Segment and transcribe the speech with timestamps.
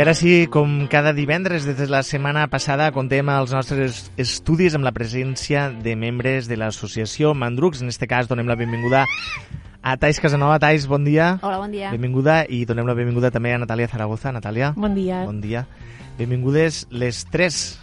[0.00, 4.72] I ara sí, com cada divendres des de la setmana passada, contem els nostres estudis
[4.72, 7.82] amb la presència de membres de l'associació Mandrucs.
[7.84, 9.04] En este cas, donem la benvinguda
[9.84, 10.56] a Tais Casanova.
[10.56, 11.36] Tais, bon dia.
[11.44, 11.92] Hola, bon dia.
[11.92, 14.32] Benvinguda i donem la benvinguda també a Natàlia Zaragoza.
[14.32, 14.72] Natàlia.
[14.72, 15.20] Bon dia.
[15.28, 15.66] Bon dia.
[16.16, 17.76] Benvingudes les tres.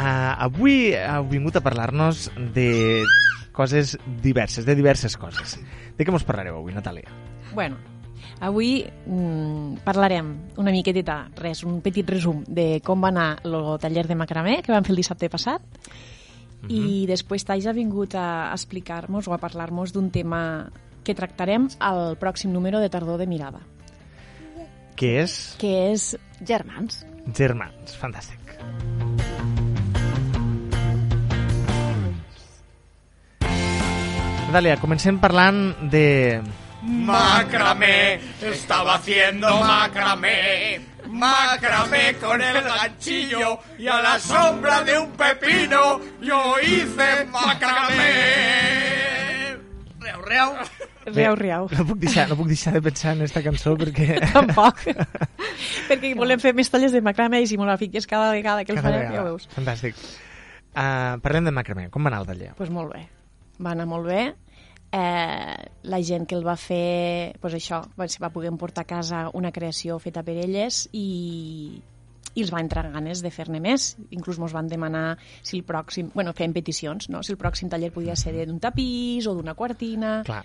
[0.00, 3.04] uh, avui heu vingut a parlar-nos de
[3.52, 5.60] coses diverses, de diverses coses.
[5.98, 7.12] De què mos parlareu avui, Natàlia?
[7.52, 7.76] Bueno,
[8.42, 14.06] avui mm, parlarem una miqueteta, res, un petit resum de com va anar el taller
[14.10, 15.62] de macramé que vam fer el dissabte passat
[16.62, 16.70] Mhm.
[16.70, 20.70] i després Tais ha vingut a explicar-nos o a parlar-nos d'un tema
[21.02, 23.58] que tractarem al pròxim número de Tardor de Mirada,
[24.94, 25.56] Què és?
[25.58, 27.04] que és Germans.
[27.34, 27.96] Germans.
[27.98, 28.38] Fantàstic.
[34.52, 36.04] Natàlia, comencem parlant de...
[36.82, 40.80] Macramé, estaba haciendo macramé.
[41.08, 48.02] Macramé con el ganchillo y a la sombra de un pepino yo hice macramé.
[50.00, 50.52] Reu, reu.
[51.04, 51.68] Riau, riau.
[51.76, 54.20] No puc deixar, no puc deixar de pensar en esta cançó perquè...
[54.32, 54.78] Tampoc.
[55.88, 58.70] Perquè volem fer més tallers de macramé i si me la fiques cada vegada que
[58.74, 59.16] el Cada farem, vegada.
[59.16, 59.48] ja ho veus.
[59.54, 59.98] Fantàstic.
[60.72, 61.88] Uh, parlem de macramé.
[61.90, 62.52] Com va anar el taller?
[62.52, 63.02] Doncs pues molt bé.
[63.62, 64.22] Va anar molt bé.
[64.92, 65.56] Eh,
[65.88, 69.96] la gent que el va fer, pues això, va poder emportar a casa una creació
[69.98, 71.80] feta per elles i,
[72.34, 73.94] i els va entrar ganes de fer-ne més.
[74.12, 76.10] Inclús ens van demanar si el pròxim...
[76.12, 77.22] Bueno, fem peticions, no?
[77.24, 80.18] Si el pròxim taller podia ser d'un tapís o d'una quartina...
[80.28, 80.42] Clar,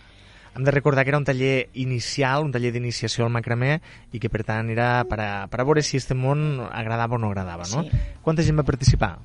[0.56, 3.82] hem de recordar que era un taller inicial, un taller d'iniciació al macramé
[4.16, 7.22] i que per tant era per a, per a veure si este món agradava o
[7.22, 7.84] no agradava, no?
[7.84, 8.06] Sí.
[8.24, 9.18] Quanta gent va participar?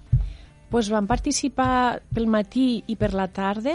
[0.73, 3.75] pues van participar pel matí i per la tarda,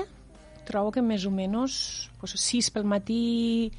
[0.67, 3.72] trobo que més o menys pues, sis pel matí,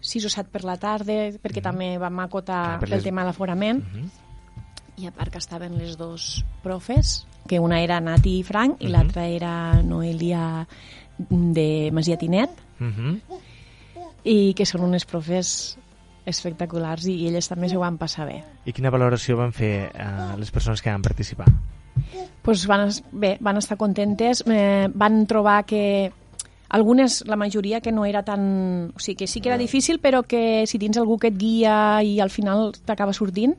[0.00, 3.28] sis o set per la tarda, perquè també vam acotar per el les- tema de
[3.30, 3.84] l'aforament.
[3.84, 4.10] Mhm.
[4.96, 8.92] I a part que estaven les dos profes, que una era Nati Frank i Mhm.
[8.92, 10.66] l'altra era Noelia
[11.18, 13.20] de Masia Tinet, Uh -huh.
[14.24, 15.78] i que són unes profes
[16.26, 18.40] espectaculars i elles també s'ho van passar bé.
[18.64, 21.48] I quina valoració van fer uh, les persones que van participar?
[22.44, 26.12] pues van, bé, van estar contentes, eh, van trobar que
[26.68, 28.92] algunes, la majoria, que no era tan...
[28.94, 32.02] O sigui, que sí que era difícil, però que si tens algú que et guia
[32.04, 33.54] i al final t'acaba sortint,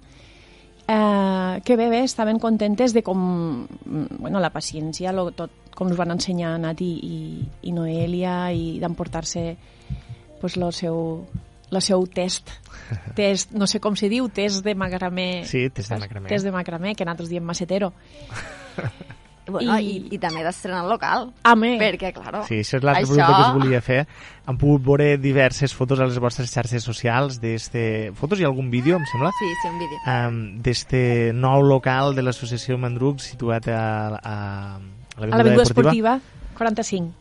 [0.87, 5.89] eh, que bé, bé, estaven contentes de com, mm, bueno, la paciència, lo, tot, com
[5.89, 7.17] us van ensenyar Nati i,
[7.65, 9.47] i Noelia i d'emportar-se
[10.41, 11.25] pues, lo seu,
[11.71, 12.49] el seu test,
[13.17, 15.43] test, no sé com se diu, test de macramé.
[15.49, 16.29] Sí, test de macramé.
[16.29, 17.93] Test de macramé, que nosaltres diem macetero.
[19.47, 21.27] Bueno, I- i, i també d'estrenar el local.
[21.45, 23.99] Home, Perquè, claro, Sí, això és l'altra això- pregunta que us volia fer.
[24.49, 28.09] Han pogut veure diverses fotos a les vostres xarxes socials d'este...
[28.17, 29.29] Fotos i algun vídeo, em sembla?
[29.37, 29.99] Sí, sí, un vídeo.
[30.09, 31.03] um, d'este
[31.37, 33.83] nou local de l'associació Mandruc situat a,
[34.17, 36.17] a, a a l'Avinguda Esportiva
[36.57, 37.13] 45.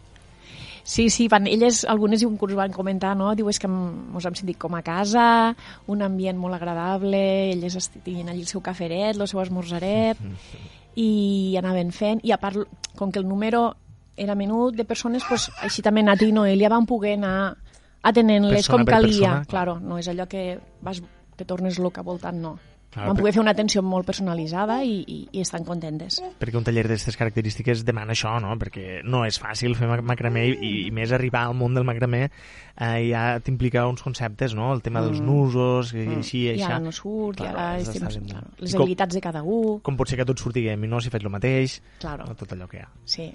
[0.85, 3.31] Sí, sí, van, elles, algunes inclús van comentar, no?
[3.35, 5.55] Diu, és que ens hem sentit com a casa,
[5.89, 7.21] un ambient molt agradable,
[7.55, 10.21] elles tenien allí el seu caferet, el seu esmorzaret,
[11.09, 12.69] i anaven fent, i a part,
[13.01, 13.71] com que el número
[14.15, 17.57] era menut de persones, pues, així també Nati i Noelia van poder anar
[18.05, 19.09] atenent-les com calia.
[19.09, 19.49] persona, clar.
[19.49, 21.01] claro, no és allò que vas,
[21.35, 22.59] te tornes loca voltant, no.
[22.95, 26.21] Clar, van poder fer una atenció molt personalitzada i, i, i estan contentes.
[26.39, 28.53] perquè un taller d'aquestes característiques demana això, no?
[28.61, 32.29] Perquè no és fàcil fer mac- macramé i, i més arribar al món del macramé
[32.31, 34.73] eh, ja t'implica uns conceptes, no?
[34.77, 38.07] El tema dels nusos i així i I ara no surt, Claro, i ara estem,
[38.07, 40.69] ben- claro, I les com- habilitats de cada un, Com pot ser que tot surti
[40.71, 42.35] i no si faig el mateix, claro, no?
[42.39, 42.91] tot allò que hi ha.
[43.05, 43.33] sí,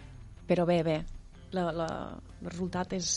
[0.47, 1.01] però bé, bé,
[1.51, 1.87] la, la,
[2.41, 3.07] el resultat és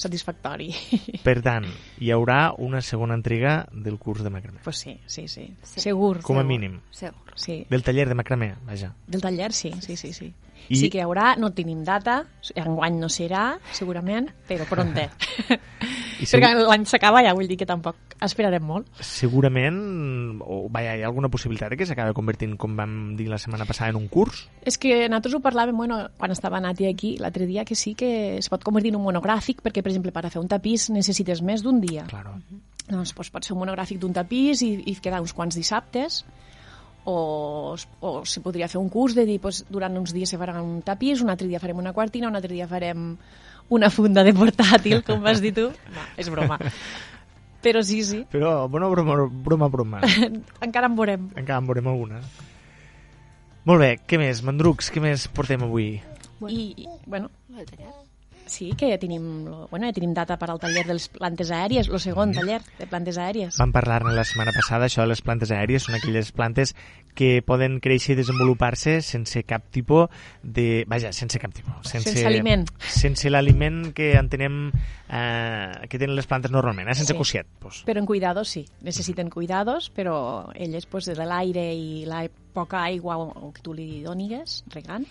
[0.00, 0.70] satisfactori.
[1.26, 1.66] Per tant,
[2.00, 4.60] hi haurà una segona entrega del curs de macramé.
[4.64, 5.80] pues sí, sí, sí, Sí.
[5.80, 6.80] segur, Com a Segur, mínim.
[6.90, 7.34] Segur.
[7.34, 7.66] sí.
[7.70, 8.94] Del taller de macramé, vaja.
[9.06, 10.32] Del taller, sí, sí, sí, sí.
[10.70, 10.78] I-.
[10.78, 12.20] Sí que hi haurà, no tenim data,
[12.54, 15.08] enguany no serà, segurament, però pronte.
[16.20, 18.86] I Perquè segur, l'any s'acaba ja, vull dir que tampoc esperarem molt.
[19.02, 19.78] segurament,
[20.44, 23.66] o vaja, hi ha alguna possibilitat de que s'acabi convertint, com vam dir la setmana
[23.66, 24.44] passada, en un curs?
[24.62, 28.36] És que nosaltres ho parlàvem, bueno, quan estava Nati aquí, l'altre dia, que sí que
[28.36, 31.42] es pot convertir en un monogràfic, perquè, per exemple, per a fer un tapís necessites
[31.42, 32.04] més d'un dia.
[32.12, 32.36] Claro.
[32.90, 36.22] Doncs, doncs pot ser un monogràfic d'un tapís i, i quedar uns quants dissabtes,
[37.04, 40.58] o, o se podria fer un curs de dir, doncs, durant uns dies se farà
[40.62, 43.14] un tapís, un altre dia farem una quartina, un altre dia farem
[43.70, 45.70] una funda de portàtil, com vas dir tu.
[45.94, 46.58] No, és broma.
[47.60, 50.00] Però sí, sí, Però, bueno, broma, broma, broma.
[50.66, 51.28] encara en veurem.
[51.36, 52.22] Encara en veurem alguna.
[53.68, 54.40] Molt bé, què més?
[54.46, 55.90] Mandrucs, què més portem avui?
[56.48, 57.28] I, i, bueno.
[58.50, 61.86] Sí, que tenim, lo- bueno, ja tenim data per al taller de les plantes aèries,
[61.86, 63.54] el segon taller de plantes aèries.
[63.60, 66.72] Vam parlar-ne la setmana passada, això de les plantes aèries són aquelles plantes
[67.14, 70.08] que poden créixer i desenvolupar-se sense cap tipus
[70.42, 70.82] de...
[70.90, 71.78] Vaja, sense cap tipus.
[71.92, 72.66] Sense, Sense aliment.
[72.90, 74.72] Sense l'aliment que entenem
[75.08, 76.94] eh, que tenen les plantes normalment, eh?
[76.98, 77.18] sense Sí.
[77.18, 77.46] coixet.
[77.62, 77.84] Pues.
[77.86, 83.16] Però en cuidados sí, necessiten cuidados, però elles pues, de l'aire i la poca aigua
[83.18, 85.06] o, o que tu li donigues, regant,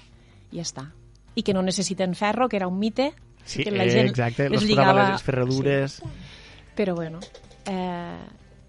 [0.52, 0.90] i ja està.
[1.40, 3.14] I que no necessiten ferro, que era un mite,
[3.46, 5.94] Sí, que la gent exacte, les les lligava- les ferradures...
[5.94, 6.04] Sí.
[6.76, 7.20] Però bueno,
[7.66, 8.18] eh,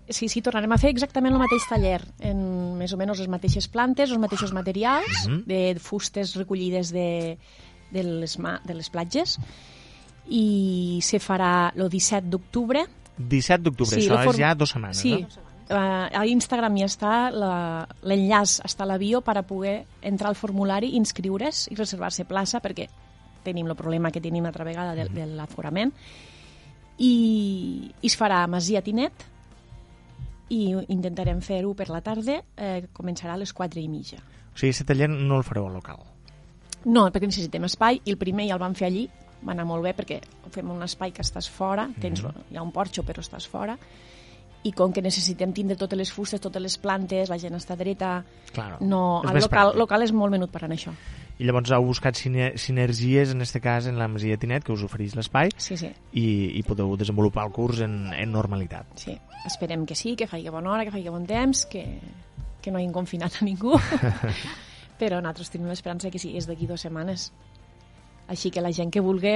[0.09, 3.69] sí, sí, tornarem a fer exactament el mateix taller, en més o menys les mateixes
[3.69, 5.45] plantes, els mateixos materials, Mhm.
[5.47, 7.37] de fustes recollides de,
[7.93, 9.39] de, les, de les platges,
[10.29, 12.87] i se farà el 17 d'octubre,
[13.19, 15.77] 17 d'octubre, Sí, això form- és ja dues setmanes, Sí, no?
[15.77, 20.29] uh, a Instagram ja està la- l'enllaç, està a la bio per a poder entrar
[20.31, 22.89] al formulari, inscriure's i reservar-se plaça, perquè
[23.45, 25.93] tenim el problema que tenim altra vegada de, de l'aforament.
[27.01, 27.13] I,
[28.03, 29.27] I es farà a Masia Tinet
[30.51, 34.19] i intentarem fer-ho per la tarda, eh, començarà a les 4 i mitja.
[34.51, 36.03] O sigui, aquest taller no el fareu al local.
[36.91, 39.05] No, perquè necessitem espai, i el primer ja el vam fer allí,
[39.47, 40.19] va anar molt bé perquè
[40.53, 42.21] fem un espai que estàs fora, tens,
[42.51, 43.77] hi ha un porxo però estàs fora,
[44.65, 48.19] i com que necessitem tindre totes les fustes, totes les plantes, la gent està dreta,
[48.53, 49.79] Claro, no, és el local, pràctic.
[49.81, 50.93] local és molt menut per anar això.
[51.41, 54.83] I llavors heu buscat sine sinergies, en este cas, en la Masia Tinet, que us
[54.85, 56.25] ofereix l'espai, Sí, sí, i,
[56.61, 58.87] i podeu desenvolupar el curs en, en normalitat.
[59.01, 59.17] sí.
[59.49, 61.87] Esperem que sí, que faci bona hora, que faci bon temps, que,
[62.61, 63.73] que no hagin confinat a ningú.
[65.01, 67.31] Però nosaltres tenim l'esperança que sí, és d'aquí dues setmanes.
[68.29, 69.33] Així que la gent que vulgui,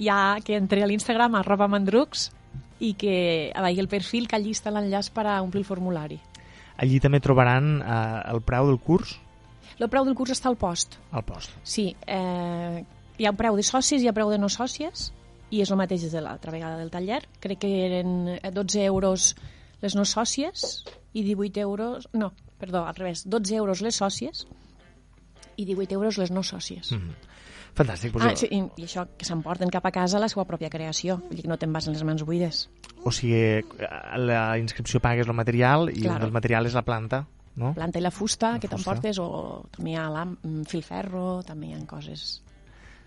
[0.00, 2.30] ja que entre a l'Instagram, arroba mandrucs,
[2.80, 6.16] i que vegi el perfil, que allí està l'enllaç per a omplir el formulari.
[6.80, 9.18] Allí també trobaran eh, el preu del curs
[9.82, 10.98] El preu del curs està al post.
[11.10, 11.50] al post.
[11.66, 12.84] Sí, eh,
[13.18, 15.08] hi ha un preu de socis i hi ha preu de no sòcies,
[15.52, 17.20] i és el mateix des de l'altra vegada del taller.
[17.42, 19.32] Crec que eren eh, 12 euros
[19.82, 22.08] les no sòcies i 18 euros...
[22.14, 22.30] No,
[22.62, 23.24] perdó, al revés.
[23.28, 24.46] 12 euros les sòcies
[25.56, 26.92] i 18 euros les no sòcies.
[26.94, 27.12] Mm.
[27.74, 28.12] Fantàstic.
[28.12, 31.18] Pues Ah, sí, i, i això, que s'emporten cap a casa la seva pròpia creació.
[31.26, 32.66] Vull dir que no te'n vas en les mans buides.
[33.04, 36.16] O sigui, a la inscripció pagues el material i Claro.
[36.20, 37.24] un dels materials és la planta,
[37.56, 37.74] no?
[37.76, 41.76] Planta i la fusta La que t'emportes, o també hi ha mm, filferro, també hi
[41.76, 42.40] ha coses...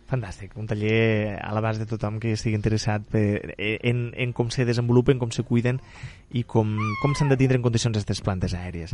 [0.06, 0.52] Fantàstic.
[0.62, 5.18] Un taller a l'abast de tothom que estigui interessat per, en, en com se desenvolupen,
[5.18, 5.80] com se cuiden
[6.30, 8.94] i com, com s'han de tindre en condicions aquestes plantes aèries.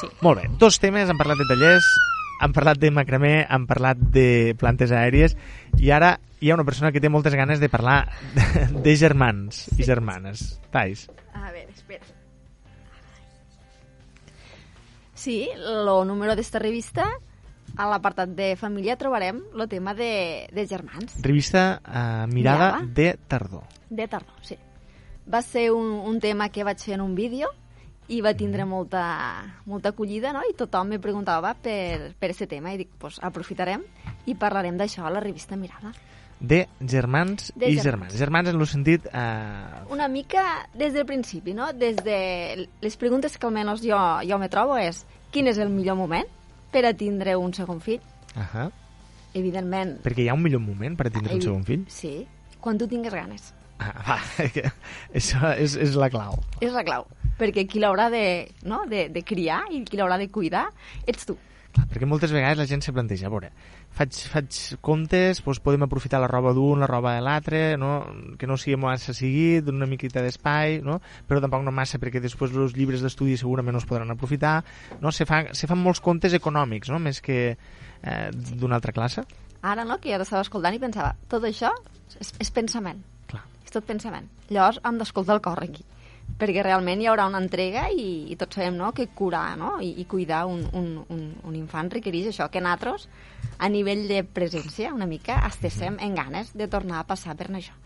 [0.00, 0.10] Sí.
[0.18, 1.86] Molt bé, dos temes, hem parlat de tallers,
[2.42, 5.36] hem parlat de macramé, hem parlat de plantes aèries
[5.78, 8.00] i ara hi ha una persona que té moltes ganes de parlar
[8.34, 10.56] de, de germans i germanes.
[10.74, 11.06] Tais.
[11.38, 12.02] A ver, espera.
[15.22, 17.04] Sí, lo número d'esta revista,
[17.78, 21.14] a l'apartat de família trobarem el tema de, de germans.
[21.22, 22.80] Revista uh, Mirada Mirada.
[22.90, 23.62] de Tardor.
[23.88, 24.56] De tardor, sí.
[25.30, 27.52] Va ser un, un tema que vaig fer en un vídeo
[28.10, 29.04] i va tindre molta,
[29.64, 30.42] molta acollida, no?
[30.42, 33.86] I tothom me preguntava per, per aquest tema i dic, pues, aprofitarem
[34.26, 35.94] i parlarem d'això a la revista Mirada.
[36.42, 38.16] De germans De i germans.
[38.18, 39.06] Germans en el sentit...
[39.14, 40.42] Uh, Una mica
[40.74, 41.70] des del principi, no?
[41.72, 45.96] Des de les preguntes que almenys jo, jo me trobo és quin és el millor
[45.96, 46.26] moment
[46.74, 48.02] per a tindre un segon fill?
[48.34, 48.70] uh -huh.
[49.34, 50.02] Evidentment...
[50.04, 51.84] Perquè hi ha un millor moment per a tindre un evi- segon fill.
[51.88, 52.26] Sí,
[52.60, 53.54] quan tu tingues ganes.
[53.78, 54.18] Ah, va,
[55.18, 56.36] això és, és la clau.
[56.60, 57.06] És la clau.
[57.38, 58.84] Perquè qui l'haurà de, no?
[58.86, 60.66] de, de criar i qui l'haurà de cuidar
[61.06, 61.36] ets tu.
[61.72, 63.48] Clar, perquè moltes vegades la gent se planteja, a veure,
[63.96, 67.92] faig, faig comptes, doncs podem aprofitar la roba d'un, la roba de l'altre, no?
[68.36, 70.98] que no sigui massa seguit, una miqueta d'espai, no?
[71.28, 74.58] però tampoc no massa perquè després els llibres d'estudi segurament no es podran aprofitar.
[75.00, 75.14] No?
[75.16, 77.00] Se, fa, se fan molts comptes econòmics, no?
[77.00, 79.24] més que eh, d'una altra classe.
[79.62, 81.72] Ara, no?, que jo t'estava escoltant i pensava, tot això
[82.20, 83.00] és, és pensament.
[83.32, 83.46] Clar.
[83.64, 84.28] És tot pensament.
[84.52, 85.86] Llavors hem d'escoltar el cor aquí
[86.42, 89.76] perquè realment hi haurà una entrega i, i tots sabem no, que curar no?
[89.80, 93.08] I, i cuidar un, un, un, un infant requereix això, que nosaltres
[93.58, 97.76] a nivell de presència una mica estessem en ganes de tornar a passar per això.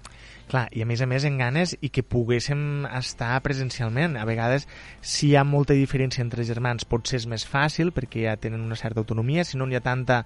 [0.47, 4.15] Clar, i a més a més en ganes i que poguéssim estar presencialment.
[4.15, 4.69] A vegades,
[5.03, 8.79] si hi ha molta diferència entre germans, potser és més fàcil perquè ja tenen una
[8.79, 10.23] certa autonomia, si no n'hi ha tanta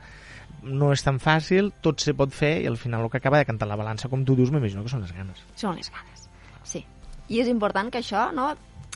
[0.61, 3.49] no és tan fàcil, tot se pot fer i al final el que acaba de
[3.49, 5.41] cantar la balança, com tu dius, m'imagino que són les ganes.
[5.57, 6.29] Són les ganes,
[6.69, 6.85] sí.
[7.31, 8.51] I és important que això no,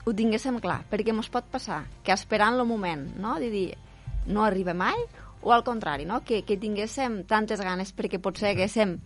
[0.05, 3.69] ho tinguéssim clar, perquè ens pot passar que esperant el moment no, de dir
[4.27, 4.99] no arriba mai,
[5.45, 6.23] o al contrari, no?
[6.25, 8.97] que, que tinguéssim tantes ganes perquè potser haguéssim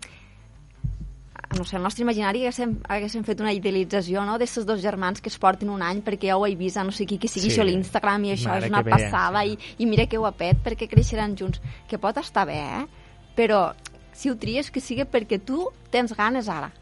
[1.56, 4.36] no sé, el nostre imaginari haguéssim, haguéssim fet una idealització no?
[4.38, 6.94] d'aquests dos germans que es porten un any perquè ja ho he vist a no
[6.94, 7.56] sé qui que sigui Sí.
[7.56, 9.56] això l'Instagram i això Mare és una bé, passada sí.
[9.56, 12.86] i, i mira que ho ha pet perquè creixeran junts que pot estar bé, eh?
[13.34, 13.72] però
[14.12, 16.72] si ho tries, que sigui perquè tu tens ganes ara.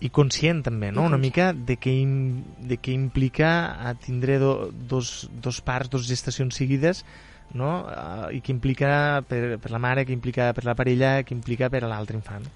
[0.00, 1.04] I conscient també, no?
[1.04, 1.24] Una conscient.
[1.26, 2.14] mica de què, im,
[2.64, 3.50] de què implica
[3.84, 7.04] a tindre do, dos, dos parts, dos gestacions seguides,
[7.52, 7.84] no?
[7.84, 11.68] Uh, I què implica per, per la mare, què implica per la parella, què implica
[11.72, 12.46] per a l'altre infant.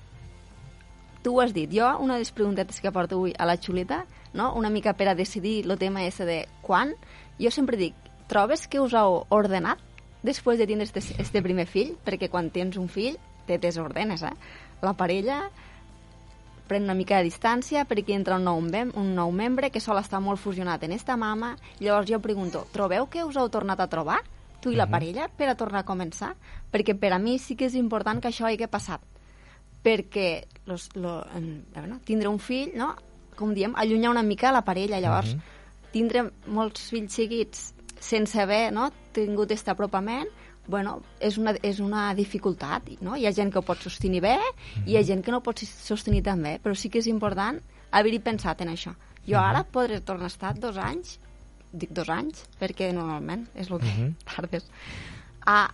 [1.24, 4.04] Tu ho has dit, jo una de les preguntetes que porto avui a la xuleta,
[4.34, 4.52] no?
[4.54, 6.92] una mica per a decidir el tema ese de quan,
[7.40, 7.94] jo sempre dic,
[8.28, 9.80] trobes que us heu ordenat
[10.24, 11.94] després de tindre este, este primer fill?
[12.04, 13.16] Perquè quan tens un fill
[13.48, 14.32] te desordenes, eh?
[14.84, 15.50] La parella
[16.66, 19.98] pren una mica de distància perquè entra un nou, mem un nou membre que sol
[19.98, 21.56] estar molt fusionat en esta mama.
[21.80, 24.20] Llavors jo pregunto, trobeu que us heu tornat a trobar?
[24.60, 24.90] Tu i la Mhm.
[24.92, 26.34] parella per a tornar a començar?
[26.72, 29.00] Perquè per a mi sí que és important que això hagi passat
[29.82, 32.94] perquè los, lo, en, bueno, tindre un fill, no?
[33.36, 35.00] com diem, allunyar una mica la parella.
[35.00, 35.40] Llavors, Mhm.
[35.92, 40.28] tindre molts fills seguits sense haver no, tingut aquest apropament,
[40.68, 43.16] bueno, és una, és una dificultat, no?
[43.16, 44.36] Hi ha gent que ho pot sostenir bé
[44.86, 47.06] i hi ha gent que no ho pot sostenir tan bé, però sí que és
[47.10, 47.60] important
[47.92, 48.94] haver-hi pensat en això.
[49.28, 51.18] Jo ara podré tornar a estar dos anys,
[51.72, 54.14] dic dos anys, perquè normalment és el que Mhm.
[54.36, 54.64] tardes,
[55.46, 55.70] a,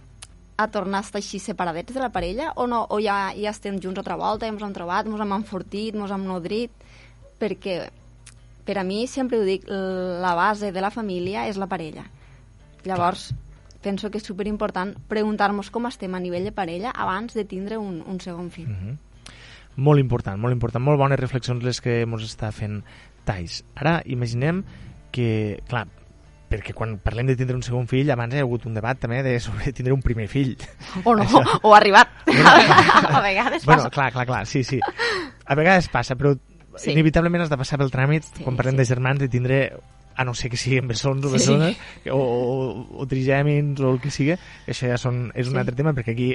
[0.56, 2.86] a tornar a estar així separadets de la parella o no?
[2.90, 6.24] O ja, ja estem junts altra volta, ens hem trobat, ens hem enfortit, ens hem
[6.26, 6.70] nodrit,
[7.40, 7.90] perquè
[8.64, 12.04] per a mi, sempre ho dic, la base de la família és la parella.
[12.84, 13.30] Llavors,
[13.82, 18.02] penso que és superimportant preguntar-nos com estem a nivell de parella abans de tindre un,
[18.06, 18.68] un segon fill.
[18.68, 18.98] Mhm.
[19.76, 20.82] Molt important, molt important.
[20.84, 22.82] Molt bones reflexions les que ens està fent
[23.24, 23.62] Tais.
[23.76, 24.64] Ara, imaginem
[25.12, 25.86] que, clar,
[26.50, 29.22] perquè quan parlem de tindre un segon fill, abans hi ha hagut un debat també
[29.22, 30.56] de sobre tindre un primer fill.
[31.04, 31.42] O no, Això.
[31.62, 32.08] o arribat.
[32.26, 33.90] a vegades bueno, passa.
[33.94, 34.80] clar, clar, clar, sí, sí.
[35.46, 36.36] A vegades passa, però
[36.78, 36.92] Sí.
[36.92, 38.78] inevitablement has de passar pel tràmit, Sí, quan parlem sí.
[38.78, 39.56] de germans, de tindre
[40.20, 41.38] a no ser que siguin bessons o Sí.
[41.38, 41.78] bessones,
[42.12, 44.36] o, o, o trigèmins o el que sigui,
[44.68, 45.60] això ja són, és un Sí.
[45.62, 46.30] altre tema, perquè aquí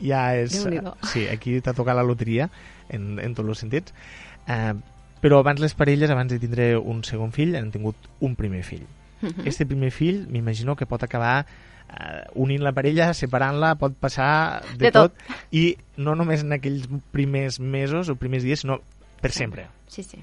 [0.00, 0.56] ja és...
[1.12, 2.48] Sí, aquí t'ha tocat la loteria,
[2.88, 3.92] en, en tots els sentits.
[4.48, 4.76] Uh,
[5.20, 8.84] però abans les parelles, abans de tindre un segon fill, han tingut un primer fill.
[9.22, 9.46] Mhm.
[9.48, 11.46] Este primer fill, m'imagino que pot acabar
[11.86, 15.14] eh, unint la parella, separant-la, pot passar de, De tot.
[15.54, 16.84] i no només en aquells
[17.14, 18.80] primers mesos o primers dies, sinó
[19.22, 19.68] per sempre.
[19.88, 20.18] Sí, sí.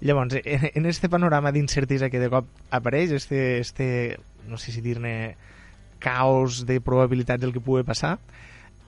[0.00, 4.80] Llavors, en, en este panorama d'incertesa que de cop apareix, este, este no sé si
[4.80, 5.36] dir-ne
[5.98, 8.16] caos de probabilitats del que pugui passar,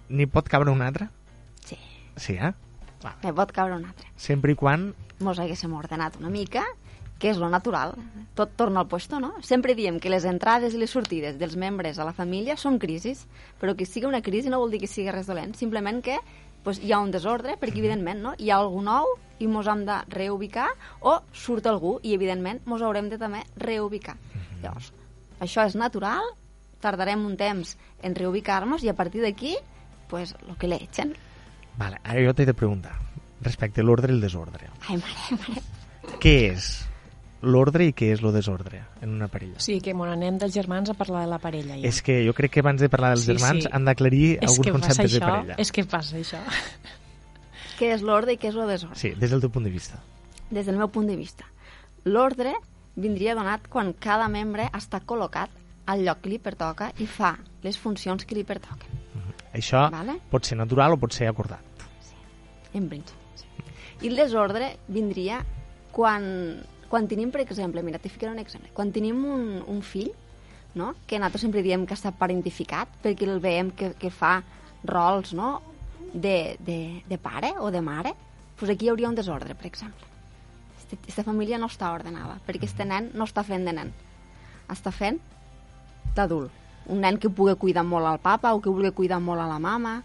[0.09, 1.09] n'hi pot cabre un altre?
[1.67, 1.79] Sí.
[2.17, 2.53] Sí, eh?
[3.23, 4.07] Me pot caure un altre.
[4.21, 4.91] Sempre i quan...
[5.25, 6.65] Mos haguéssim ordenat una mica,
[7.21, 7.95] que és lo natural.
[8.35, 9.35] Tot torna al puesto, no?
[9.45, 13.27] Sempre diem que les entrades i les sortides dels membres a la família són crisis,
[13.61, 16.17] però que sigui una crisi no vol dir que sigui res dolent, simplement que
[16.65, 18.35] pues, hi ha un desordre, perquè evidentment no?
[18.39, 20.69] hi ha algú nou i mos hem de reubicar,
[21.01, 24.17] o surt algú i evidentment mos haurem de també reubicar.
[24.63, 24.93] Llavors,
[25.41, 26.25] això és natural,
[26.81, 29.57] tardarem un temps en reubicar-nos i a partir d'aquí,
[30.09, 31.15] pues, lo que l'echen.
[31.81, 32.99] Vale, ara jo t'he de preguntar
[33.41, 34.69] respecte a l'ordre i el desordre.
[34.89, 35.63] Ai, mare, mare.
[36.21, 36.71] Què és
[37.43, 39.59] l'ordre i què és lo desordre en una parella?
[39.61, 41.77] Sigui que bueno, anem dels germans a parlar de la parella.
[41.81, 41.89] Ja.
[41.89, 43.71] És que jo crec que abans de parlar dels Sí, germans sí.
[43.73, 45.55] han d'aclarir alguns conceptes de això, parella.
[45.59, 46.41] És que passa això.
[47.81, 48.99] Què és l'ordre i què és lo desordre?
[49.01, 50.01] Sí, des del teu punt de vista.
[50.51, 51.45] des del meu punt de vista.
[52.05, 52.53] L'ordre
[52.97, 55.49] vindria donat quan cada membre està col·locat
[55.87, 58.99] al lloc que li pertoca i fa les funcions que li pertoquen,
[59.55, 60.19] Això Vale.
[60.31, 61.61] pot ser natural o pot ser acordat.
[62.75, 63.19] en principi.
[63.37, 63.47] sí.
[64.03, 65.41] I el desordre vindria
[65.93, 70.11] quan, quan tenim, per exemple, mira, t'hi ficaré un exemple, quan tenim un, un fill,
[70.75, 70.95] no?
[71.07, 74.41] que nosaltres sempre diem que està parentificat, perquè el veiem que, que fa
[74.85, 75.61] rols no?
[76.13, 78.15] de, de, de pare o de mare,
[78.59, 80.07] doncs aquí hi hauria un desordre, per exemple.
[80.91, 83.93] Aquesta família no està ordenada, perquè este nen no està fent de nen,
[84.71, 85.21] està fent
[86.17, 86.51] d'adult.
[86.91, 89.61] Un nen que pugui cuidar molt al papa o que vulgui cuidar molt a la
[89.63, 90.01] mama,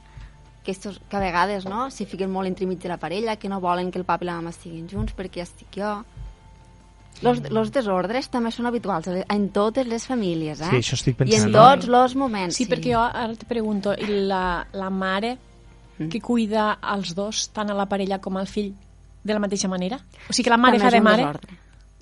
[0.66, 3.62] que, estos, que a vegades no, s'hi fiquen molt entremig de la parella, que no
[3.62, 5.92] volen que el papa i la mama estiguin junts perquè ja estic jo.
[7.26, 10.70] Los, los desordres també són habituals en totes les famílies, eh?
[10.70, 11.54] Sí, això estic I en pensant.
[11.58, 12.56] tots els moments.
[12.56, 15.36] Sí, perquè jo ara te pregunto, i la, la mare
[15.98, 16.10] Mm.
[16.12, 18.74] que cuida els dos, tant a la parella com al fill,
[19.24, 19.96] de la mateixa manera?
[20.30, 21.24] O sigui que la mare També fa de mare...
[21.24, 21.58] desordre.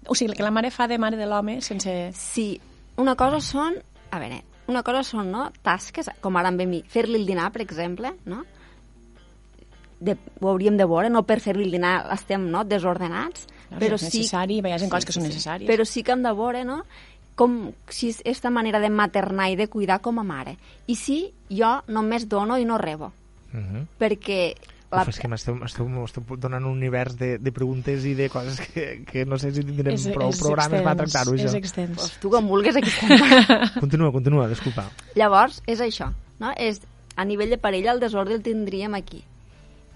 [0.08, 1.94] O sigui, que la mare fa de mare de l'home sense...
[2.18, 2.60] Sí,
[2.98, 3.78] una cosa són...
[4.10, 7.62] A veure, una cosa són, no?, tasques, com ara amb mi, fer-li el dinar, per
[7.62, 8.42] exemple, no?
[10.04, 13.46] De, ho hauríem de veure, no per fer-li el dinar estem no, desordenats,
[13.80, 14.20] però és sí...
[14.20, 15.68] necessari, hi ha coses que són necessàries.
[15.70, 16.84] Però sí que hem de veure, no?,
[17.36, 20.58] com si és aquesta manera de maternar i de cuidar com a mare.
[20.86, 23.12] I sí, jo només dono i no rebo,
[23.54, 23.86] Uh -huh.
[24.00, 24.56] perquè...
[24.92, 25.02] La...
[25.02, 25.58] Uf, és que m'esteu
[26.38, 29.94] donant un univers de, de preguntes i de coses que, que no sé si tindrem
[29.96, 31.58] És- prou és programes per extens, tractar-ho, És això.
[31.58, 31.96] extens.
[31.98, 32.90] Pues, tu com vulguis aquí.
[33.80, 34.90] Continua, continua, disculpa.
[35.16, 36.52] Llavors, és això, no?
[36.58, 36.82] És,
[37.16, 39.24] a nivell de parella el desordre el tindríem aquí.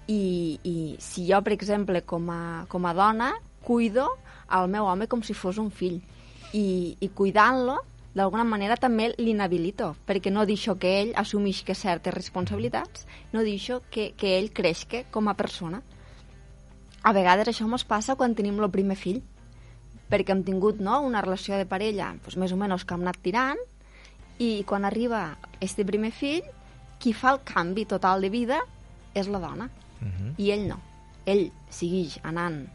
[0.08, 3.34] I, i si jo, per exemple, com a, com a dona,
[3.68, 4.08] cuido
[4.48, 6.00] al meu home com si fos un fill.
[6.56, 7.76] I, i cuidant-lo,
[8.16, 14.14] d'alguna manera també l'inhabilito, perquè no deixo que ell assumisca certes responsabilitats, no deixo que,
[14.16, 15.82] que ell creixi com a persona.
[17.04, 19.20] A vegades això ens passa quan tenim el primer fill,
[20.08, 23.20] perquè hem tingut no, una relació de parella doncs, més o menys que hem anat
[23.22, 23.60] tirant,
[24.40, 26.46] i quan arriba este primer fill,
[26.98, 28.62] qui fa el canvi total de vida
[29.14, 30.34] és la dona, Uh -huh.
[30.38, 30.78] i ell no.
[31.26, 32.68] Ell segueix anant,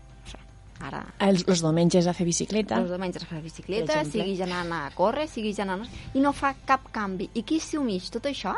[0.84, 2.78] ara Els, els diumenges a fer bicicleta.
[2.82, 5.88] els diumenges a fer bicicleta, segueix anant a córrer, segueix anant...
[6.14, 7.30] I no fa cap canvi.
[7.34, 8.54] I qui s'uneix tot això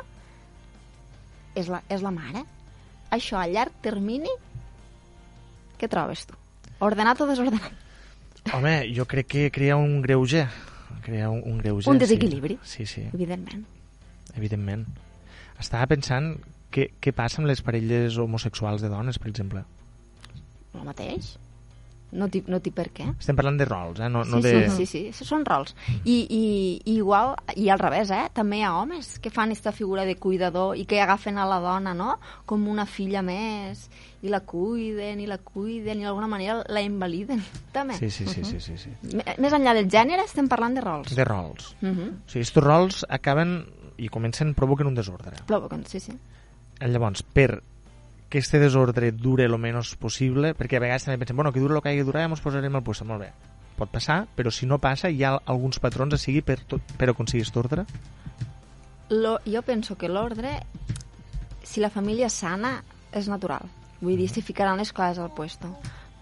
[1.55, 2.43] és la, és la mare.
[3.15, 4.31] Això a llarg termini,
[5.79, 6.35] què trobes tu?
[6.83, 7.71] Ordenat o desordenat?
[8.53, 10.43] Home, jo crec que crea un greuge.
[11.05, 11.89] Crea un, un greuge.
[11.89, 12.57] Un desequilibri.
[12.63, 13.63] Sí, sí, sí Evidentment.
[14.35, 14.83] evidentment.
[15.59, 16.33] Estava pensant
[16.73, 19.63] què, què passa amb les parelles homosexuals de dones, per exemple.
[20.75, 21.35] El mateix.
[22.15, 23.05] No té, no per què.
[23.19, 24.07] Estem parlant de rols, eh?
[24.09, 24.69] No, no sí, de...
[24.71, 25.75] sí, sí, sí, són rols.
[26.05, 26.41] I, i,
[26.85, 28.29] i igual, i al revés, eh?
[28.33, 31.59] També hi ha homes que fan aquesta figura de cuidador i que agafen a la
[31.59, 33.89] dona, no?, com una filla més,
[34.23, 37.43] i la cuiden, i la cuiden, i d'alguna manera la invaliden,
[37.75, 37.99] també.
[37.99, 38.89] Sí, sí, sí, sí, sí, sí.
[39.13, 41.13] M- Més enllà del gènere, estem parlant de rols.
[41.15, 41.75] De rols.
[41.81, 42.09] Uh -huh.
[42.15, 43.65] O sigui, aquests rols acaben
[43.97, 45.35] i comencen, provoquen un desordre.
[45.45, 46.11] Provoquen, sí, sí.
[46.79, 47.61] Llavors, per
[48.29, 51.75] que este desordre dure lo menys possible, perquè a vegades també pensem, bueno, que dure
[51.75, 53.31] el que hagi de durar, ja ens posarem al puesto, molt bé.
[53.75, 57.09] Pot passar, però si no passa, hi ha alguns patrons a seguir per, tot, per
[57.11, 57.85] aconseguir aquest ordre?
[59.09, 60.57] Lo, jo penso que l'ordre,
[61.63, 62.79] si la família és sana,
[63.13, 63.67] és natural.
[64.01, 65.69] Vull dir, s'hi ficaran les coses al puesto.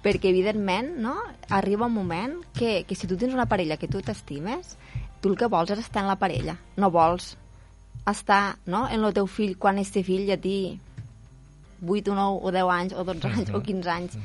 [0.03, 1.15] Perquè, evidentment, no?
[1.49, 4.75] arriba un moment que, que si tu tens una parella que tu t'estimes,
[5.21, 6.57] tu el que vols és estar en la parella.
[6.75, 7.37] No vols
[8.09, 8.89] estar no?
[8.89, 10.75] en el teu fill quan este fill ja té
[11.83, 14.17] 8 o 9 o 10 anys o 12 anys o 15 anys.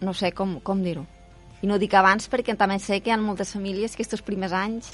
[0.00, 1.06] No sé com, com dir-ho.
[1.62, 4.54] I no dic abans perquè també sé que hi ha moltes famílies que estos primers
[4.54, 4.92] anys,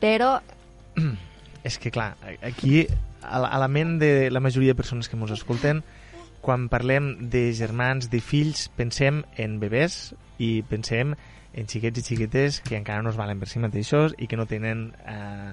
[0.00, 0.38] però
[1.66, 2.14] És que, clar,
[2.46, 2.84] aquí,
[3.26, 5.80] a la ment de la majoria de persones que ens escolten,
[6.46, 11.16] quan parlem de germans, de fills, pensem en bebès i pensem
[11.56, 14.46] en xiquets i xiquetes que encara no es valen per si mateixos i que no
[14.46, 15.50] tenen, eh,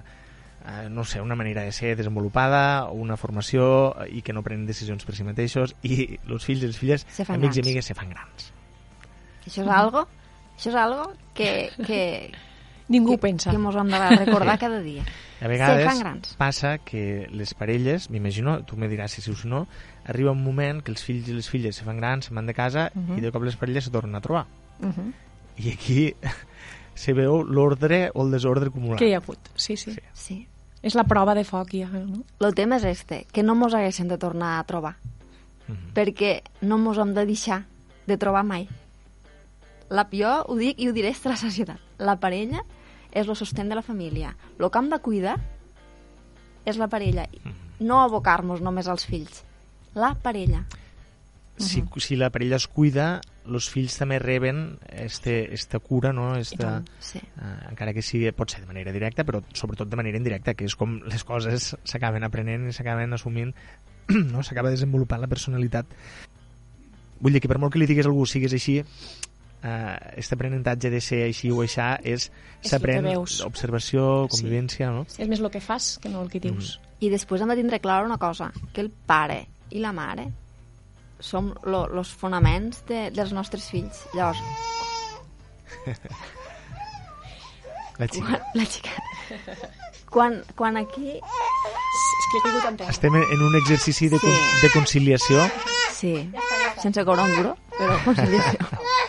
[0.65, 5.04] eh, no sé, una manera de ser desenvolupada una formació i que no prenen decisions
[5.06, 7.67] per si mateixos i els fills i les filles, Se fan amics i grans.
[7.67, 8.52] amigues, se fan grans.
[9.45, 10.08] això és algo,
[10.58, 12.32] això és algo que, que,
[12.88, 13.52] Ningú que, pensa.
[13.52, 15.04] que mos hem de recordar cada dia.
[15.41, 19.67] A vegades passa que les parelles, m'imagino, tu me diràs si sí o si no,
[20.06, 22.54] arriba un moment que els fills i les filles se fan grans, se van de
[22.54, 23.17] casa uh -huh.
[23.17, 24.45] i de cop les parelles se tornen a trobar.
[24.80, 25.12] Uh -huh.
[25.58, 26.15] I aquí
[26.95, 28.99] se veu l'ordre o el desordre acumulat.
[28.99, 29.99] Que hi ha hagut, sí, sí, Sí.
[30.13, 30.47] Sí.
[30.84, 32.26] És la prova de foc, ja, no?
[32.43, 34.98] El tema és este, que no mos haguessin de tornar a trobar,
[35.67, 35.93] Mhm.
[35.96, 37.63] perquè no mos hem de deixar
[38.06, 38.67] de trobar mai.
[39.89, 41.80] La, jo ho dic i ho diré a la societat.
[42.00, 42.63] La parella
[43.12, 44.36] és el sostén de la família.
[44.60, 45.38] El que hem de cuidar
[46.65, 47.28] és la parella.
[47.80, 49.43] No abocar-nos només als fills.
[49.96, 50.65] La parella.
[51.57, 56.35] Si, si la parella es cuida, els fills també reben este, esta cura, no?
[56.35, 57.19] Esta, Sí.
[57.37, 60.65] uh, encara que sigui, pot ser de manera directa, però sobretot de manera indirecta, que
[60.65, 63.53] és com les coses s'acaben aprenent i s'acaben assumint,
[64.33, 64.41] no?
[64.43, 65.85] s'acaba desenvolupant la personalitat.
[67.21, 70.89] Vull dir que per molt que li digues a algú sigues així, uh, este aprenentatge
[70.89, 72.31] de ser així o aixà és
[72.63, 73.05] És s'aprèn
[73.45, 74.41] observació, Sí.
[74.41, 75.05] convivència, no?
[75.17, 76.79] És més el que fas que no el que dius.
[76.99, 80.31] I després hem de tindre clara una cosa, que el pare i la mare
[81.23, 84.03] som lo, los fonaments de, dels nostres fills.
[84.13, 84.43] Llavors,
[87.99, 88.25] La xica.
[88.25, 88.89] quan, la xica...
[90.13, 91.15] Quan, quan aquí...
[91.19, 92.91] És que he caigut en terra.
[92.93, 94.62] Estem en un exercici de, con Sí.
[94.62, 95.43] de conciliació.
[95.93, 96.13] Sí,
[96.81, 98.59] sense cobrar un duro, però conciliació.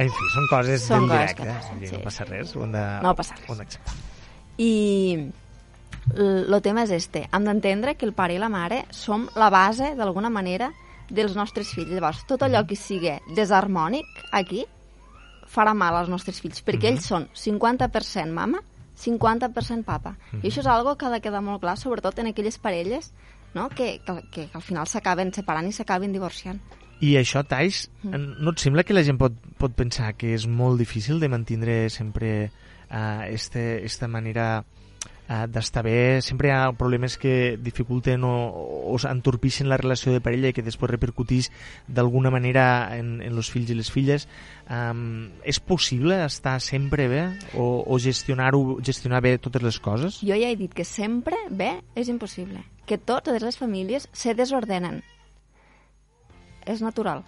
[0.00, 1.46] En fi, són coses Són del coses directe.
[1.52, 1.96] passen, vull dir, sí.
[1.96, 2.56] No passa res.
[2.56, 3.48] Ho hem de, No passa res.
[3.48, 3.94] Ho hem d'acceptar.
[4.60, 4.72] I
[6.16, 7.26] el tema és este.
[7.30, 10.70] Hem d'entendre que el pare i la mare som la base, d'alguna manera,
[11.10, 11.90] dels nostres fills.
[11.92, 14.64] Llavors, tot allò que sigui desharmònic aquí
[15.50, 18.62] farà mal als nostres fills, perquè ells són 50% mama,
[19.00, 20.14] 50% papa.
[20.40, 23.12] I això és algo que ha de quedar molt clar, sobretot en aquelles parelles
[23.54, 23.68] no?
[23.68, 26.60] que, que, que al final s'acaben separant i s'acaben divorciant.
[27.00, 30.80] I això, Tais, no et sembla que la gent pot, pot pensar que és molt
[30.80, 32.50] difícil de mantindre sempre
[32.90, 34.50] uh, este, esta manera
[35.30, 38.34] eh, d'estar bé, sempre hi ha problemes que dificulten o,
[38.90, 41.50] o entorpixen la relació de parella i que després repercutís
[41.86, 42.64] d'alguna manera
[42.96, 44.26] en, en els fills i les filles.
[44.66, 47.22] Um, és possible estar sempre bé
[47.54, 50.20] o, o gestionar-ho gestionar bé totes les coses?
[50.20, 52.64] Jo ja he dit que sempre bé és impossible.
[52.90, 55.00] Que totes les famílies se desordenen.
[56.70, 57.24] És natural.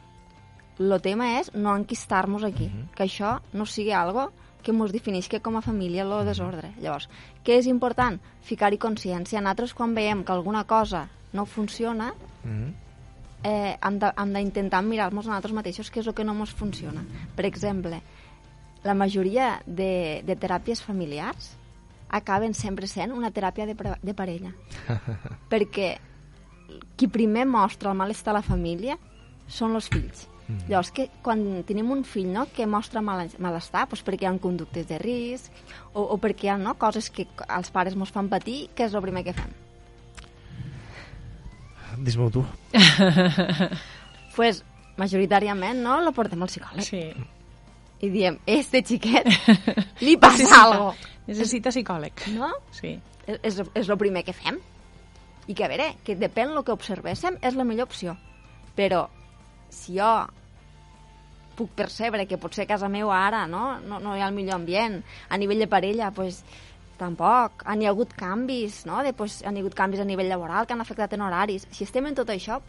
[0.81, 2.95] El tema és no enquistar-nos aquí, mm -hmm.
[2.97, 4.31] que això no sigui algo
[4.63, 6.73] que ens defineix que com a família lo desordre.
[6.81, 7.09] Llavors,
[7.45, 8.21] què és important?
[8.47, 9.41] Ficar-hi consciència.
[9.41, 12.73] Nosaltres, quan veiem que alguna cosa no funciona, mm -hmm.
[13.45, 17.05] eh, hem d'intentar mirar-nos a nosaltres mateixos què és el que no ens funciona.
[17.35, 18.01] Per exemple,
[18.85, 21.57] la majoria de, de teràpies familiars
[22.09, 24.53] acaben sempre sent una teràpia de, de parella.
[25.53, 25.99] perquè
[26.97, 28.99] qui primer mostra el malestar a la família
[29.49, 30.27] són els fills.
[30.49, 30.69] Mm.
[30.69, 34.35] Llavors, que quan tenim un fill no, que mostra mal, malestar, doncs perquè hi ha
[34.43, 35.53] conductes de risc
[35.95, 38.97] o, o perquè hi ha no, coses que els pares ens fan patir, què és
[38.97, 39.53] el primer que fem?
[42.03, 42.43] Dis-m'ho tu.
[44.37, 44.63] pues,
[44.97, 46.87] majoritàriament, no?, lo portem al psicòleg.
[46.87, 47.05] Sí.
[48.03, 49.29] I diem, este xiquet
[50.07, 50.93] li passa necessita, algo.
[51.29, 52.27] Necessita psicòleg.
[52.35, 52.51] No?
[52.75, 52.97] Sí.
[53.29, 54.59] És, és, és el primer que fem.
[55.47, 58.17] I que, a veure, que depèn del que observéssim, és la millor opció.
[58.79, 59.05] Però,
[59.73, 60.11] si jo
[61.57, 64.61] puc percebre que potser a casa meva ara no, no, no hi ha el millor
[64.61, 66.43] ambient, a nivell de parella, pues,
[67.01, 67.65] tampoc.
[67.67, 69.03] Han hi ha hagut canvis, no?
[69.05, 71.67] De, pues, han hi ha hagut canvis a nivell laboral que han afectat en horaris.
[71.71, 72.61] Si estem en tot això,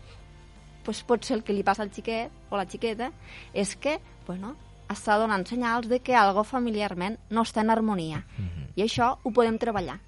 [0.83, 3.11] pues, pot ser el que li passa al xiquet o la xiqueta
[3.53, 4.55] és que, bueno,
[4.91, 8.25] està donant senyals de que algo familiarment no està en harmonia.
[8.37, 8.67] Mm -hmm.
[8.75, 9.99] I això ho podem treballar,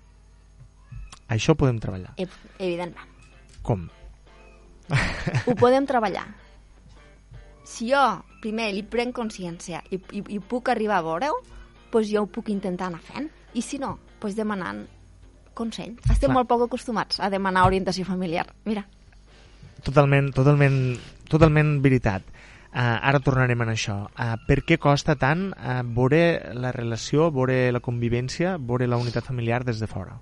[1.28, 2.14] Això podem treballar.
[2.18, 2.30] ev
[2.60, 3.08] evidentment.
[3.64, 3.90] Com?
[5.48, 6.28] Ho podem treballar.
[7.66, 8.02] Si jo
[8.44, 11.40] primer li prenc consciència i, i, i puc arribar a veure-ho,
[11.92, 13.32] doncs jo ho puc intentar anar fent.
[13.56, 14.86] I si no, doncs demanant
[15.56, 15.96] consell.
[16.04, 16.36] Estem Clar.
[16.38, 18.48] molt poc acostumats a demanar orientació familiar.
[18.66, 18.86] Mira,
[19.86, 20.78] Totalment, totalment,
[21.30, 22.24] totalment veritat.
[22.76, 24.00] Uh, ara tornarem en això.
[24.18, 29.30] Uh, per què costa tant uh, veure la relació, veure la convivència, veure la unitat
[29.30, 30.18] familiar des de fora?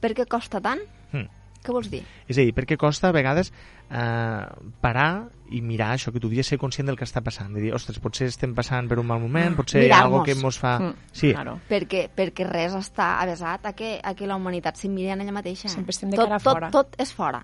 [0.00, 0.80] per què costa tant?
[1.12, 1.28] Hmm.
[1.60, 2.00] Què vols dir?
[2.24, 4.44] És a dir, per què costa a vegades eh,
[4.80, 7.52] parar i mirar això que tu dius, ser conscient del que està passant.
[7.54, 10.34] De dir, ostres, potser estem passant per un mal moment, potser hi ha alguna que
[10.38, 10.78] mos fa...
[10.78, 11.58] Mm, Sí, Claro.
[11.68, 15.68] Perquè, perquè res està avesat a que, a que la humanitat s'emmiri en ella mateixa.
[15.68, 16.70] Sempre estem de tot, cara tot, fora.
[16.70, 17.42] Tot és fora.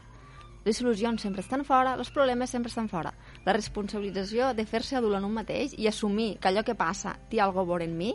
[0.67, 3.13] Les solucions sempre estan fora, els problemes sempre estan fora.
[3.45, 7.39] La responsabilització de fer-se adult en un mateix i assumir que allò que passa té
[7.41, 8.15] alguna cosa a veure en mi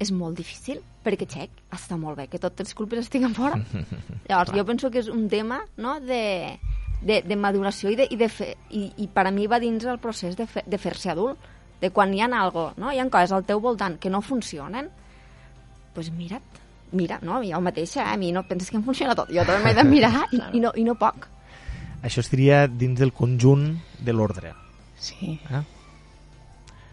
[0.00, 3.58] és molt difícil, perquè, xec, està molt bé que totes les culpes estiguen fora.
[4.28, 6.56] Llavors, jo penso que és un tema no, de,
[7.00, 9.86] de, de maduració i, de, i, de fe, i, i per a mi va dins
[9.88, 11.40] el procés de, fe, de fer-se adult,
[11.80, 12.92] de quan hi ha algo, no?
[12.92, 16.60] hi ha coses al teu voltant que no funcionen, doncs pues mira't,
[16.92, 17.40] mira, no?
[17.42, 18.12] jo mateixa, eh?
[18.12, 20.60] a mi no penses que em funciona tot, jo també m'he de mirar i, i,
[20.60, 21.28] no, i no poc.
[22.02, 24.54] això estaria dins del conjunt de l'ordre.
[25.00, 25.38] Sí.
[25.48, 25.64] Eh?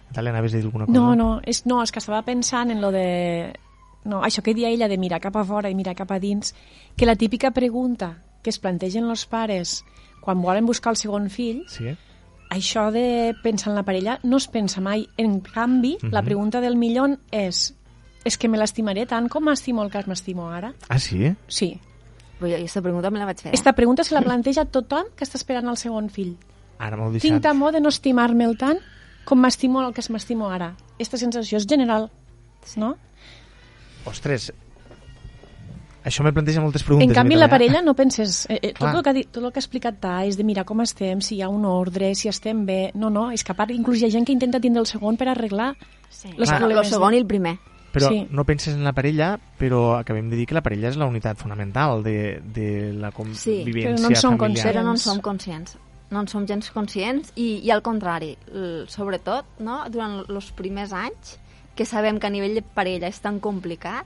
[0.08, 0.96] Natàlia, anaves a dir alguna cosa?
[0.96, 3.52] No, no, és, no, és que estava pensant en lo de...
[4.08, 6.54] No, això que dia ella de mirar cap a fora i mirar cap a dins,
[6.96, 8.14] que la típica pregunta
[8.48, 9.82] que es plantegen els pares
[10.24, 11.92] quan volen buscar el segon fill, Sí?
[12.50, 15.10] això de pensar en la parella no es pensa mai.
[15.18, 16.26] En canvi, la Mhm.
[16.26, 17.74] pregunta del millón és
[18.24, 20.74] és que me l'estimaré tant com m'estimo el que m'estimo ara?
[20.90, 21.34] Ah, sí?
[21.48, 21.80] Sí.
[22.40, 23.52] Però jo aquesta pregunta me la vaig fer.
[23.52, 23.56] eh?
[23.56, 26.36] Esta pregunta se la planteja tothom que està esperant el segon fill.
[26.80, 28.80] Ara m'ho Tinc temor de no estimar-me'l tant
[29.26, 30.76] com m'estimo el que es m'estimo ara.
[30.96, 32.10] Aquesta sensació és general,
[32.78, 32.96] no?
[34.06, 34.54] Ostres,
[36.08, 37.08] això me planteja moltes preguntes.
[37.10, 38.46] En canvi, en la parella no penses...
[38.50, 40.64] Eh, eh, tot, el que dit, tot el que ha explicat Ta és de mirar
[40.66, 42.92] com estem, si hi ha un ordre, si estem bé...
[42.96, 45.18] No, no, és que a part inclús hi ha gent que intenta tindre el segon
[45.20, 45.76] per arreglar
[46.10, 46.30] Sí.
[46.38, 46.62] les Clar.
[46.62, 46.90] el problemes.
[46.90, 47.58] segon i el primer.
[47.94, 48.28] Però Sí.
[48.32, 51.38] no penses en la parella, però acabem de dir que la parella és la unitat
[51.38, 54.66] fonamental de, de la convivència però no en som familiar.
[54.68, 55.04] Però no en Conscients.
[55.04, 55.78] som conscients.
[56.10, 58.38] No en som gens conscients i, i al contrari,
[58.88, 61.38] sobretot no, durant els primers anys,
[61.76, 64.06] que sabem que a nivell de parella és tan complicat,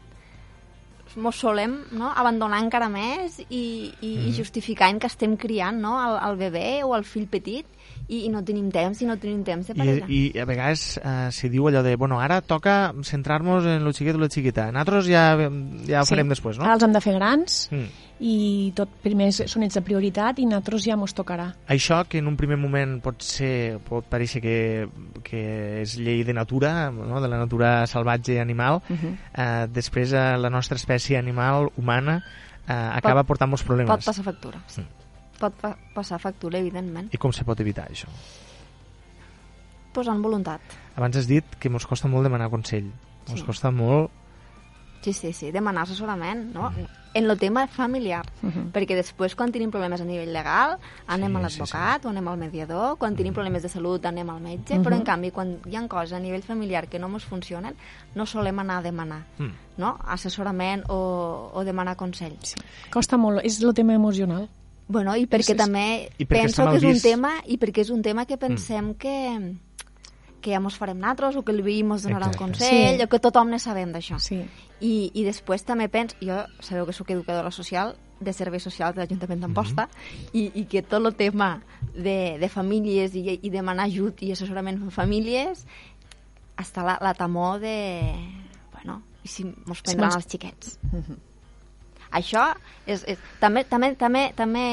[1.18, 4.28] mos solem no, abandonar encara més i, i, Mhm.
[4.30, 7.66] i justificant que estem criant no, el, el bebè o el fill petit
[8.08, 10.06] i, i no tenim temps i no tenim temps de parella.
[10.08, 13.94] I, I a vegades eh, se diu allò de, bueno, ara toca centrar-nos en lo
[13.94, 14.70] xiquet o la xiqueta.
[14.72, 15.26] Nosaltres ja,
[15.88, 16.66] ja ho farem després, no?
[16.66, 17.88] Ara els hem de fer grans Mm.
[18.22, 21.48] I tot primer són ells de prioritat i nosaltres ja mos tocarà.
[21.74, 24.56] Això que en un primer moment pot ser pot parèixer que,
[25.26, 25.42] que
[25.82, 27.18] és llei de natura, no?
[27.22, 29.16] de la natura salvatge i animal, Uh -huh.
[29.34, 32.24] eh, després eh, la nostra espècie animal humana
[32.68, 33.90] eh, acaba portant molts problemes.
[33.90, 34.82] Pot passar factura, sí.
[34.82, 35.40] Mm.
[35.40, 37.10] Pot pa passar factura, evidentment.
[37.12, 38.08] I com se pot evitar això?
[39.92, 40.62] Posant voluntat.
[40.96, 42.92] Abans has dit que ens costa molt demanar consell.
[43.30, 43.46] Ens Sí.
[43.46, 44.10] costa molt
[45.02, 46.72] Sí, sí, sí, demanar assessorament, no?
[47.14, 48.22] En el tema familiar,
[48.72, 52.28] perquè després quan tenim problemes a nivell legal anem Sí, a sí, l'advocat o anem
[52.30, 55.76] al mediador, quan tenim problemes de salut anem al metge, però en canvi quan hi
[55.76, 57.76] ha coses a nivell familiar que no ens funcionen
[58.16, 59.52] no solem anar a demanar, Mm.
[59.78, 59.98] no?
[60.08, 62.38] Assessorament o, o demanar consell.
[62.44, 62.56] Sí.
[62.94, 64.48] Costa molt, és el tema emocional.
[64.88, 67.04] Bueno, i perquè És- és- també I perquè penso que és un vist.
[67.04, 69.56] tema i perquè és un tema que pensem que
[70.42, 72.44] que ja mos farem nosaltres o que el veí mos donarà un Exacte.
[72.44, 73.04] consell Sí.
[73.04, 74.18] o que tothom ne sabem d'això.
[74.20, 74.42] Sí.
[74.82, 79.02] I, I després també penso, jo sabeu que sóc educadora social de serveis socials de
[79.02, 79.88] l'Ajuntament d'Amposta
[80.34, 81.62] i, i que tot el tema
[81.96, 85.66] de, de famílies i, i demanar ajut i assessorament en famílies
[86.58, 88.12] està la, la temor de...
[88.74, 90.78] Bueno, i si mos prendran mos- els xiquets?
[92.12, 92.44] Això
[92.86, 94.66] és, és, també, també, també, també,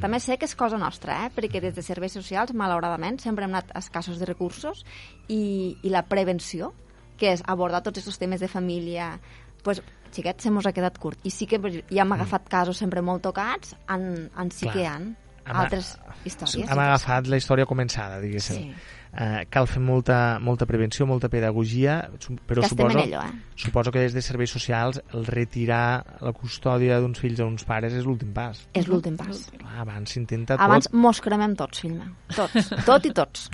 [0.00, 1.30] també sé que és cosa nostra, eh?
[1.34, 4.84] perquè des de serveis socials, malauradament, sempre hem anat escassos de recursos
[5.28, 6.72] i, i la prevenció,
[7.18, 9.16] que és abordar tots aquests temes de família,
[9.64, 9.82] pues,
[10.14, 11.18] xiquets, se mos ha quedat curt.
[11.26, 14.74] I sí que ja hem agafat casos sempre molt tocats, en, en sí Clar.
[14.74, 14.96] que hi ha
[15.46, 16.68] Hem- altres històries.
[16.70, 18.70] Hem agafat la història començada, diguéssim.
[18.70, 18.96] Sí.
[19.12, 22.08] Eh, cal fer molta, molta prevenció, molta pedagogia,
[22.46, 23.32] però Que suposo, ello, eh?
[23.56, 27.92] suposo que des de serveis socials el retirar la custòdia d'uns fills a uns pares
[27.92, 28.60] és l'últim pas.
[28.72, 29.50] És l'últim pas.
[29.58, 30.62] Clar, abans s'intenta tot.
[30.62, 32.12] Abans mos cremem tots, fill meu.
[32.36, 32.70] Tots.
[32.86, 33.48] Tot i tots.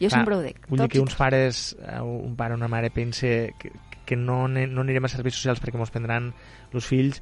[0.00, 0.64] Jo Clar, sempre ho dic.
[0.70, 3.70] Vull dir que uns pares, eh, un pare o una mare pense que,
[4.06, 6.32] que no, no anirem a serveis socials perquè mos prendran
[6.72, 7.20] els fills,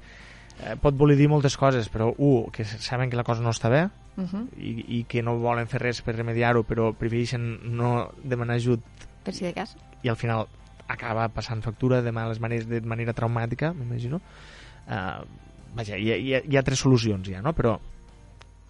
[0.64, 3.70] eh, pot voler dir moltes coses, però un, que saben que la cosa no està
[3.70, 4.48] bé Uh -huh.
[4.58, 8.80] i, i que no volen fer res per remediar-ho, però prefereixen no demanar ajut
[9.24, 9.76] Per si de cas.
[10.02, 10.48] i al final
[10.88, 14.20] acaba passant factura de males maneres, de manera traumàtica, m'imagino.
[14.88, 15.24] Uh,
[15.74, 17.52] vaja, hi ha, hi, ha, hi ha tres solucions ja, no?
[17.54, 17.78] Però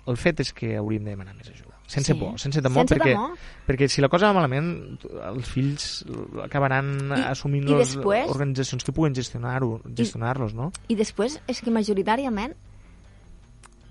[0.06, 1.69] el fet és que hauríem de demanar més ajuda.
[1.90, 2.18] Sense Sí.
[2.20, 3.32] por, sense temor, Sense perquè, temor.
[3.66, 6.04] perquè si la cosa va malament, els fills
[6.44, 10.70] acabaran I- assumint i les després- organitzacions que puguen gestionar-los, no?
[10.86, 12.54] I després és que majoritàriament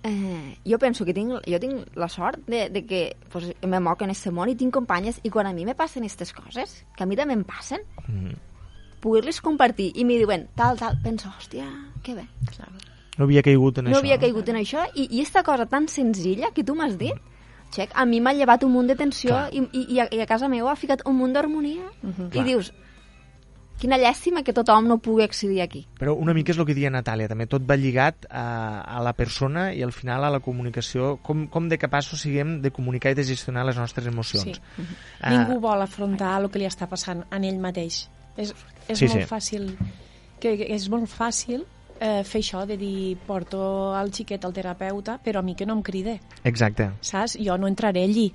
[0.03, 4.01] eh, jo penso que tinc, jo tinc la sort de, de que pues, me moc
[4.01, 7.03] en aquest món i tinc companyes i quan a mi me passen aquestes coses, que
[7.03, 8.31] a mi també em passen, Mm.
[9.01, 11.67] poder-les compartir i me diuen tal, tal, penso, hòstia,
[12.03, 12.25] que bé.
[13.17, 13.97] No havia caigut en No això.
[13.99, 17.13] havia caigut en això i, i esta cosa tan senzilla que tu m'has dit,
[17.75, 20.25] xec, a mi m'ha llevat un munt de tensió i, i, i, a, i a
[20.29, 22.45] casa meva ha ficat un munt d'harmonia i Clar.
[22.47, 22.71] dius,
[23.79, 25.86] quina llàstima que tothom no pugui accedir aquí.
[25.99, 29.13] Però una mica és el que dia Natàlia, també tot va lligat a, a la
[29.15, 33.15] persona i al final a la comunicació, com, com de capaços siguem de comunicar i
[33.15, 34.60] de gestionar les nostres emocions.
[34.60, 34.88] Sí.
[35.21, 38.01] Ah, Ningú vol afrontar el que li està passant en ell mateix.
[38.36, 38.51] És,
[38.89, 39.27] és Sí, molt sí.
[39.32, 39.69] fàcil
[40.39, 41.63] que, que és molt fàcil
[41.99, 45.73] eh, fer això de dir porto el xiquet al terapeuta però a mi que no
[45.73, 46.91] em cride, Exacte.
[47.01, 47.38] saps?
[47.39, 48.31] Jo no entraré allí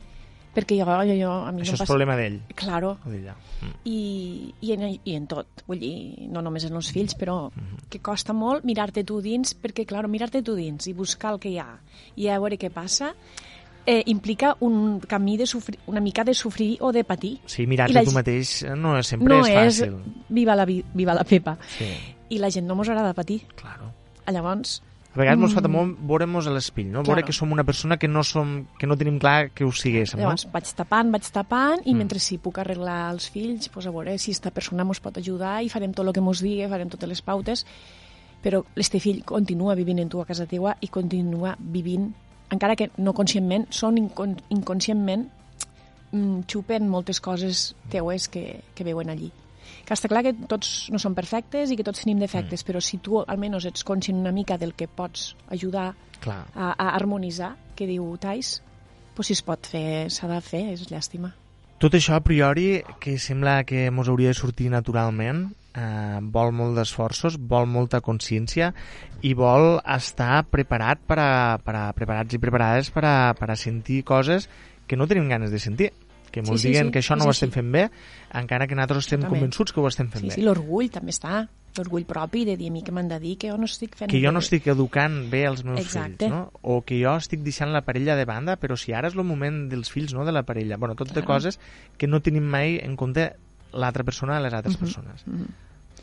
[0.54, 1.84] perquè jo, jo, jo a mi Això no és passa...
[1.90, 2.36] problema d'ell.
[2.54, 2.92] Claro.
[3.04, 3.72] Mm.
[3.84, 7.88] i, i, en, i en tot, vull dir, no només en els fills, però Mhm.
[7.90, 11.48] que costa molt mirar-te tu dins, perquè, clar, mirar-te tu dins i buscar el que
[11.50, 11.80] hi ha
[12.16, 13.14] i a veure què passa,
[13.86, 17.40] eh, implica un camí de sofrir, una mica de sofrir o de patir.
[17.46, 19.98] Sí, mirar-te la tu mateix no és, sempre no és fàcil.
[20.28, 21.58] viva la, vi- viva la Pepa.
[21.78, 21.84] Sí,
[22.30, 23.42] I la gent no mos agrada patir.
[23.56, 23.92] claro.
[24.26, 24.82] Llavors,
[25.14, 27.02] A vegades mos fa temor veure-mos a l'espill, no?
[27.04, 27.26] Veure Claro.
[27.26, 30.24] que som una persona que no, som, que no tenim clar que ho siguéssim, no?
[30.24, 31.98] llavors vaig tapant, vaig tapant, i Mm.
[31.98, 35.62] mentre sí puc arreglar els fills, pues a veure si esta persona mos pot ajudar
[35.62, 37.64] i farem tot el que mos digui, farem totes les pautes,
[38.42, 42.12] però este fill continua vivint en tu a casa teua i continua vivint,
[42.50, 45.28] encara que no conscientment, són incon inconscientment
[46.12, 49.30] mm, xupen moltes coses teues que, que veuen allí.
[49.84, 52.66] Que està clar que tots no som perfectes i que tots tenim defectes, Mm.
[52.66, 56.46] però si tu almenys ets conscient una mica del que pots ajudar Clar.
[56.54, 58.62] a, a harmonitzar, que diu Tais,
[59.14, 61.34] pues si es pot fer, s'ha de fer, és llàstima.
[61.78, 66.78] Tot això, a priori, que sembla que mos hauria de sortir naturalment, eh, vol molt
[66.78, 68.72] d'esforços, vol molta consciència
[69.22, 73.56] i vol estar preparat per a, per a, preparats i preparades per a, per a
[73.56, 74.48] sentir coses
[74.86, 75.92] que no tenim ganes de sentir
[76.34, 77.84] que Sí, mos sí, diguen sí, que això no és ho estem fent bé,
[78.34, 79.38] encara que nosaltres estem Exactament.
[79.44, 80.34] convençuts que ho estem fent Sí, bé.
[80.34, 81.44] sí, l'orgull també està,
[81.78, 84.10] l'orgull propi de dir a mi que m'han de dir que jo no estic fent
[84.10, 84.44] que jo no bé.
[84.44, 86.26] estic educant bé els meus Exacte.
[86.26, 86.50] fills, no?
[86.62, 89.68] O que jo estic deixant la parella de banda, però si ara és el moment
[89.70, 90.76] dels fills, no de la parella.
[90.76, 91.26] Bueno, tot de Clar.
[91.38, 91.58] coses
[91.96, 93.32] que no tenim mai en compte
[93.72, 95.26] l'altra persona a les altres persones.
[95.26, 95.46] Mhm.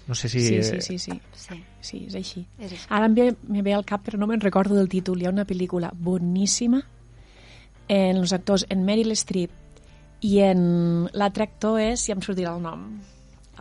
[0.07, 0.39] No sé si...
[0.41, 2.45] Sí, sí, sí, sí, Sí, sí, és així.
[2.59, 2.85] és així.
[2.89, 5.21] Ara em ve, me ve al cap, però no me'n recordo del títol.
[5.21, 6.81] Hi ha una pel·lícula boníssima
[7.87, 9.51] en els actors en Meryl Streep
[10.21, 12.85] i en l'altre actor és, ja em sortirà el nom.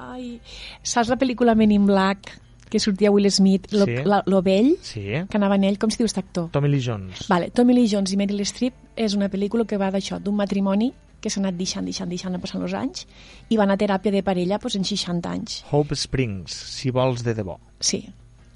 [0.00, 0.38] Ai,
[0.82, 2.36] saps la pel·lícula Men in Black
[2.70, 3.96] que sortia Will Smith, lo, Sí.
[4.04, 6.50] la, lo vell, Sí, que anava en ell, com si diu aquest actor?
[6.52, 7.26] Tommy Lee Jones.
[7.28, 10.92] Vale, Tommy Lee Jones i Meryl Streep és una pel·lícula que va d'això, d'un matrimoni
[11.20, 13.06] que s'ha anat deixant, deixant, deixant, passant els anys,
[13.50, 15.64] i van a teràpia de parella pues, en 60 anys.
[15.70, 17.58] Hope Springs, si vols de debò.
[17.80, 18.06] Sí.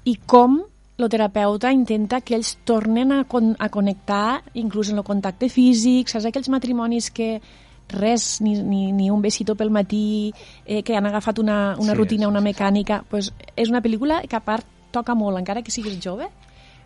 [0.05, 0.63] I com
[0.97, 6.07] el terapeuta intenta que ells tornen a, con a connectar, inclús en el contacte físic,
[6.09, 7.41] saps aquells matrimonis que
[7.89, 10.33] res, ni, ni, ni un besito pel matí,
[10.65, 12.49] eh, que han agafat una, una Sí, rutina, sí, una sí.
[12.49, 13.03] mecànica...
[13.09, 16.27] Pues és una pel·lícula que a part toca molt, encara que siguis jove,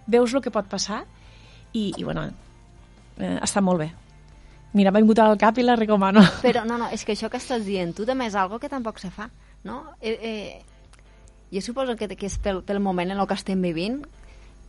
[0.08, 1.04] veus el que pot passar
[1.74, 2.28] i, i bueno,
[3.18, 3.92] eh, està molt bé.
[4.74, 6.22] Mira, m'ha vingut al cap i la recomano.
[6.46, 9.00] Però no, no, és que això que estàs dient tu també és algo que tampoc
[9.02, 9.30] se fa,
[9.66, 9.84] no?
[10.02, 10.62] Eh, eh,
[11.54, 14.04] jo suposo que, que és pel, pel moment en el que estem vivint,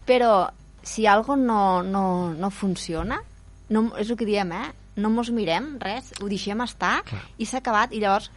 [0.09, 0.49] però
[0.83, 3.21] si algo no, no, no funciona,
[3.69, 4.71] no, és el que diem, eh?
[4.96, 7.22] No mos mirem res, ho deixem estar Clar.
[7.38, 7.92] i s'ha acabat.
[7.94, 8.31] I llavors,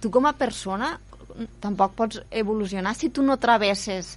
[0.00, 0.98] tu com a persona
[1.60, 4.16] tampoc pots evolucionar si tu no travesses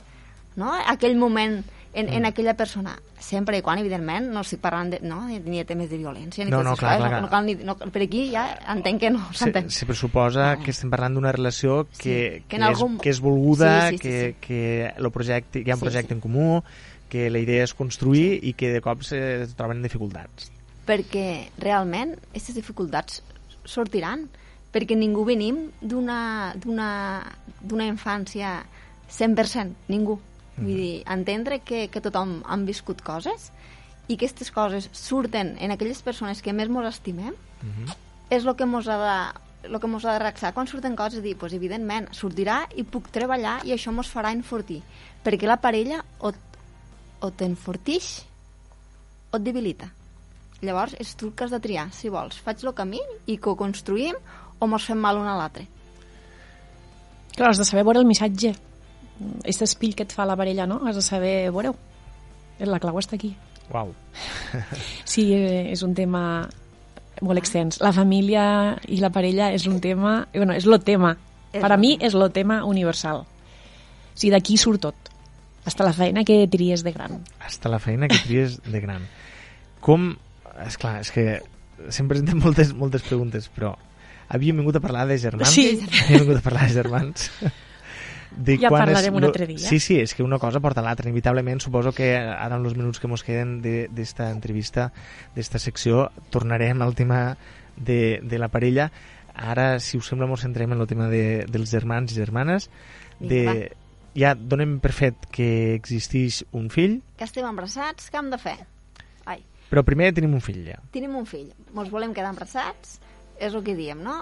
[0.55, 0.71] no?
[0.87, 1.63] aquell moment
[1.93, 2.95] en, en aquella persona.
[3.21, 6.49] Sempre i quan, evidentment, no estic parlant de, no, ni de temes de violència ni
[6.51, 7.01] No, no, totes clar, coses.
[7.03, 7.41] clar, no, no clar.
[7.41, 9.69] cal ni, no, per aquí ja entenc que no Se, s'entén.
[9.69, 13.19] se pressuposa que estem parlant d'una relació que, Sí, que, que algun- és, que és
[13.21, 14.35] volguda, Sí, sí, sí, que, sí.
[14.47, 16.17] que, lo projecte, que hi ha un Sí, projecte sí.
[16.17, 16.63] en comú,
[17.11, 19.19] que la idea és construir i que de cop se
[19.59, 20.49] troben dificultats.
[20.91, 23.21] Perquè realment aquestes dificultats
[23.63, 24.25] sortiran
[24.71, 28.61] perquè ningú venim d'una infància
[29.11, 30.17] 100%, ningú.
[30.57, 33.49] Vull dir, entendre que, que tothom han viscut coses
[34.07, 37.35] i que aquestes coses surten en aquelles persones que més mos estimem
[38.31, 39.15] és el que mos ha de
[39.69, 43.11] el que mos ha de reaccionar quan surten coses dir, pues, evidentment, sortirà i puc
[43.13, 44.81] treballar i això mos farà enfortir
[45.23, 46.33] perquè la parella o,
[47.21, 48.13] o t'enfortix
[49.31, 49.91] o et debilita
[50.61, 53.55] llavors és tu que has de triar si vols, faig el camí i que ho
[53.57, 54.15] construïm
[54.59, 55.67] o mos fem mal un a l'altre
[57.35, 58.51] Clar, has de saber veure el missatge.
[59.39, 60.81] Aquest espill que et fa la parella, no?
[60.87, 61.75] Has de saber veure-ho.
[62.67, 63.31] La clau està aquí.
[63.71, 63.93] Uau.
[65.11, 66.23] Sí, eh, és un tema
[67.21, 67.79] molt extens.
[67.81, 68.43] La família
[68.91, 70.25] i la parella és un tema...
[70.33, 71.15] Bueno, és lo tema.
[71.51, 72.07] És Per a lo mi tema.
[72.07, 73.23] és lo tema universal.
[73.23, 75.11] O sigui, d'aquí surt tot.
[75.65, 77.21] Hasta la feina que tries de gran.
[77.39, 79.07] Hasta la feina que tries de gran.
[79.79, 80.15] Com...
[80.67, 81.25] És clar, és que
[81.89, 83.73] sempre ens tenen moltes, moltes preguntes, però
[84.31, 85.51] havíem vingut a parlar de germans.
[85.53, 85.79] Sí.
[86.05, 87.29] Havíem vingut a parlar de germans.
[88.31, 89.59] De Ja quan parlarem un lo- altre dia.
[89.59, 91.09] Sí, sí, és que una cosa porta a l'altra.
[91.09, 94.85] Inevitablement, suposo que ara en els minuts que ens queden de- d'esta entrevista,
[95.35, 97.35] d'esta secció, tornarem al tema
[97.75, 98.89] de, de la parella.
[99.35, 102.69] Ara, si us sembla, ens centrem en el tema de, dels germans i germanes.
[103.19, 103.67] De, Vinga,
[104.15, 108.55] ja donem per fet que existeix un fill, que estem embarassats, què hem de fer?
[109.71, 110.77] Però primer tenim un fill ja.
[110.91, 112.97] tenim un fill, mos volem quedar embarassats,
[113.39, 114.17] és el que diem, no?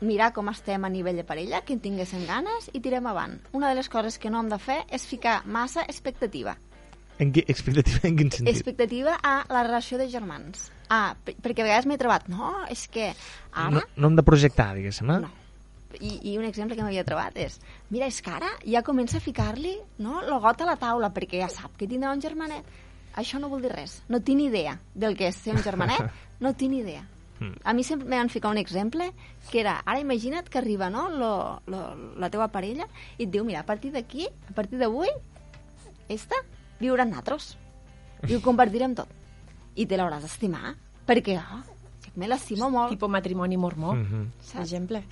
[0.00, 3.38] Mirar com estem a nivell de parella, que en tinguéssim ganes i tirem avant.
[3.54, 6.56] Una de les coses que no hem de fer és ficar massa expectativa.
[7.18, 8.52] En qui, expectativa en quin sentit?
[8.54, 10.68] Expectativa a la relació de germans.
[10.88, 13.08] Ah, per- perquè a vegades m'he trobat, no, és que
[13.52, 13.72] ara...
[13.74, 15.20] No, no hem de projectar, diguéssim, eh?
[15.26, 15.32] No.
[15.98, 17.56] I, I un exemple que m'havia trobat és,
[17.90, 19.72] mira, és que ara ja comença a ficar-li
[20.04, 22.62] no, el got a la taula, perquè ja sap que tindrà un germanet.
[23.18, 23.96] Això no vol dir res.
[24.08, 26.06] No tinc idea del que és ser un germanet.
[26.38, 27.00] No tinc idea.
[27.40, 27.56] Mm.
[27.66, 29.08] A mi sempre m'han ficat un exemple
[29.50, 31.30] que era, ara imagina't que arriba no, lo,
[31.66, 31.80] lo,
[32.14, 32.86] la teva parella
[33.18, 35.10] i et diu, mira, a partir d'aquí, a partir d'avui,
[36.08, 36.38] esta
[36.80, 37.56] viurà amb nosaltres.
[38.28, 39.10] I ho compartirem tot.
[39.78, 40.76] I te l'hauràs d'estimar,
[41.06, 41.60] perquè, oh,
[42.18, 42.90] me l'estimo molt.
[42.94, 44.30] Tipo matrimoni mormó, Mhm.
[44.38, 44.62] per Saps?
[44.62, 45.02] exemple.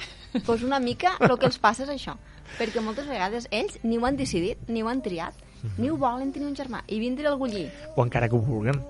[0.47, 2.16] pues una mica el que els passa és això.
[2.59, 5.35] Perquè moltes vegades ells ni ho han decidit, ni ho han triat,
[5.79, 6.83] ni ho volen tenir un germà.
[6.88, 8.81] I vindre algú allí, O encara que ho vulguin.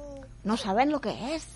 [0.45, 1.47] no saben el que és,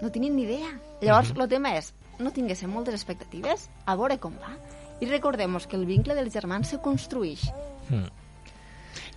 [0.00, 0.70] no tenen ni idea.
[1.00, 4.56] Llavors, el tema és, no tinguéssim moltes expectatives, a veure com va.
[5.00, 7.50] I recordem que el vincle dels germans se construeix.
[7.88, 8.06] Mm.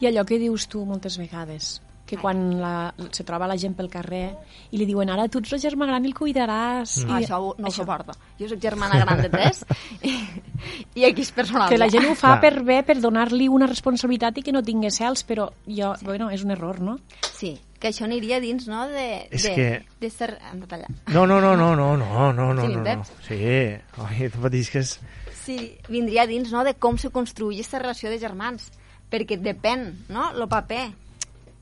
[0.01, 3.87] I allò que dius tu moltes vegades, que quan la, se troba la gent pel
[3.89, 4.27] carrer
[4.69, 6.99] i li diuen ara tu ets el germà gran i el cuidaràs.
[7.03, 7.09] Mm.
[7.09, 8.13] I, Això ho- no ho suporto.
[8.39, 9.63] Jo soc germana gran de tres
[10.05, 10.13] i,
[11.01, 11.69] i aquí és personal.
[11.69, 12.41] que la gent ho fa Clar.
[12.41, 16.43] per bé, per donar-li una responsabilitat i que no tingui cels, però jo, bueno, és
[16.45, 16.99] un error, no?
[17.35, 19.27] Sí, que això aniria dins, no?, de...
[19.31, 20.37] És de, que- de ser...
[20.69, 20.89] Tallar.
[21.07, 23.03] No, no, no, no, no, no, no, no, Tenim no, no.
[23.27, 23.39] Sí,
[23.97, 24.99] oi, tu patisques...
[25.45, 28.69] Sí, vindria dins no, de com se construïa aquesta relació de germans.
[29.09, 30.87] Perquè depèn, no?, el paper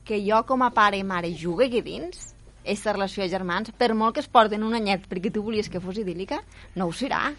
[0.04, 3.94] que jo com a pare i mare jugue aquí dins, aquesta relació de germans, per
[3.94, 6.42] molt que es porten un anyet perquè tu volies que fos idíl·lica,
[6.76, 7.32] no ho serà.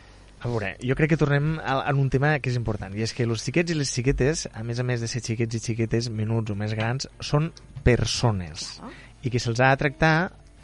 [0.45, 3.13] A veure, jo crec que tornem a, a un tema que és important, i és
[3.13, 6.09] que els xiquets i les xiquetes, a més a més de ser xiquets i xiquetes
[6.13, 7.51] menuts o més grans, són
[7.84, 8.76] persones.
[8.78, 8.91] Claro.
[9.26, 10.16] I que se'ls ha de tractar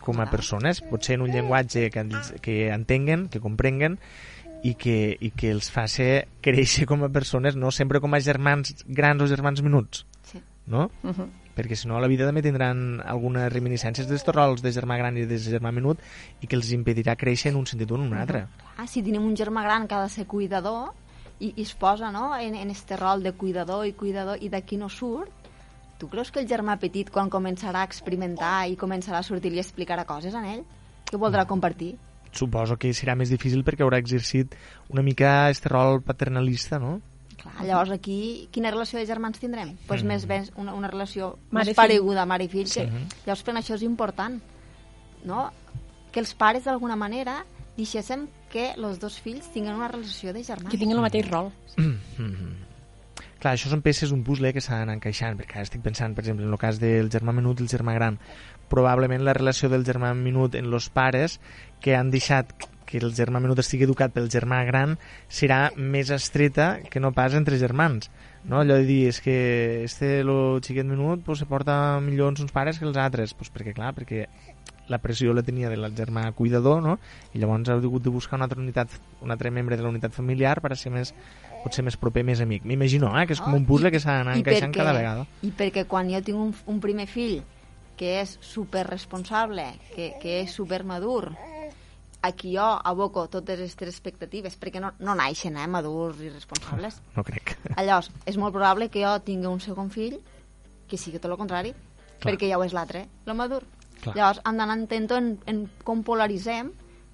[0.01, 3.97] com a persones, potser en un llenguatge que, ens- que entenguen, que comprenguen,
[4.61, 8.19] i que, i que els fa ser créixer com a persones, no sempre com a
[8.21, 10.37] germans grans o germans menuts, Sí.
[10.67, 10.91] no?
[11.01, 11.27] Uh -huh.
[11.55, 15.17] Perquè si no a la vida també tindran algunes reminiscències d'estos rols de germà gran
[15.17, 16.01] i de germà menut
[16.41, 18.45] i que els impedirà créixer en un sentit o en un altre.
[18.61, 20.91] Clar, si tenim un germà gran que ha de ser cuidador
[21.39, 24.77] i, i es posa no, en, en este rol de cuidador i cuidador i d'aquí
[24.77, 25.31] no surt,
[25.99, 29.61] tu creus que el germà petit quan començarà a experimentar i començarà a sortir i
[29.61, 30.63] explicarà coses en ell?
[31.05, 31.95] Que voldrà compartir?
[32.31, 34.55] Suposo que serà més difícil perquè haurà exercit
[34.89, 37.01] una mica este rol paternalista, no?
[37.61, 39.75] Llavors aquí quina relació de germans tindrem?
[39.75, 43.05] Doncs pues més ben una, una relació Mare més pareguda, mare i fill, que Sí.
[43.25, 44.39] llavors per això és important,
[45.25, 45.51] no?
[46.11, 47.43] Que els pares d'alguna manera
[47.77, 50.71] deixéssim que els dos fills tinguin una relació de germans.
[50.71, 51.51] Que tinguin el mateix rol.
[53.41, 56.21] Clar, això són peces d'un puzzle que s'han d'anar encaixant, perquè ara estic pensant, per
[56.23, 58.19] exemple, en el cas del germà menut i el germà gran,
[58.69, 61.39] probablement la relació del germà menut en los pares
[61.81, 62.53] que han deixat
[62.91, 64.97] que el germà menut estigui educat pel germà gran
[65.31, 68.11] serà més estreta que no pas entre germans.
[68.43, 68.59] No?
[68.59, 72.51] Allò de dir, és que este, lo xiquet menut, pues, se porta millor amb uns
[72.51, 73.35] pares que els altres.
[73.37, 74.25] Pues perquè, clar, perquè
[74.91, 76.97] la pressió la tenia del germà cuidador, no?
[77.33, 78.89] I llavors ha hagut de buscar una altra unitat,
[79.21, 81.13] un altre membre de la unitat familiar per a ser més,
[81.63, 82.65] potser més proper, més amic.
[82.67, 83.27] M'imagino, eh?
[83.29, 85.25] Que és com un puzzle que s'ha d'anar encaixant perquè- cada vegada.
[85.45, 87.39] I perquè quan jo tinc un, un primer fill
[87.95, 90.81] que és super responsable, que, que és super
[92.22, 97.01] madur, aquí jo aboco totes aquestes expectatives, perquè no, no naixen, eh, madurs i responsables.
[97.15, 97.57] No crec.
[97.78, 100.19] Llavors, és molt probable que jo tingui un segon fill
[100.88, 102.34] que sigui tot el contrari, Clar.
[102.34, 103.63] perquè ja ho és l'altre, el madur.
[104.01, 104.15] Clar.
[104.15, 106.72] Llavors, hem d'anar atento en, en com polaritzem,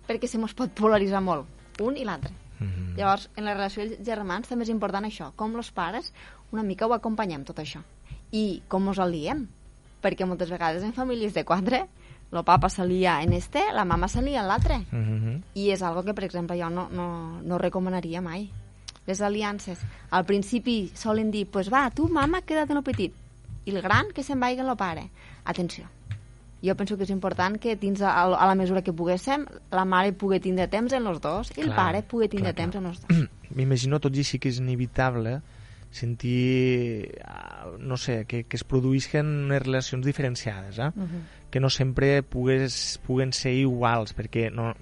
[0.07, 1.45] perquè se mos pot polaritzar molt,
[1.81, 2.33] un i l'altre.
[2.59, 2.95] Mhm.
[2.97, 6.11] Llavors, en la relació dels germans també és important això, com els pares
[6.51, 7.83] una mica ho acompanyem tot això.
[8.31, 9.47] I com mos aliem,
[10.01, 11.87] perquè moltes vegades en famílies de quatre,
[12.31, 14.79] el papa s'alia en este, la mama s'alia en l'altre.
[14.91, 15.41] Mhm.
[15.55, 18.49] I és algo que, per exemple, jo no, no, no recomanaria mai.
[19.07, 19.79] Les aliances.
[20.11, 23.13] Al principi solen dir, pues va, tu, mama, queda't en lo petit.
[23.65, 25.09] I el gran, que se'n vagi en lo pare.
[25.45, 25.87] Atenció.
[26.63, 30.11] Jo penso que és important que dins a, a la mesura que poguéssim, la mare
[30.11, 32.81] pugui tindre temps en los dos i el Clar, pare pugui tindre clar, temps clar.
[32.83, 33.29] en los dos.
[33.55, 35.37] M'imagino tot i així que és inevitable
[35.91, 40.89] sentir, ah, no sé, que, que es produïsquen unes relacions diferenciades, eh?
[41.57, 44.75] Que no sempre pugues, puguen ser iguals, perquè no,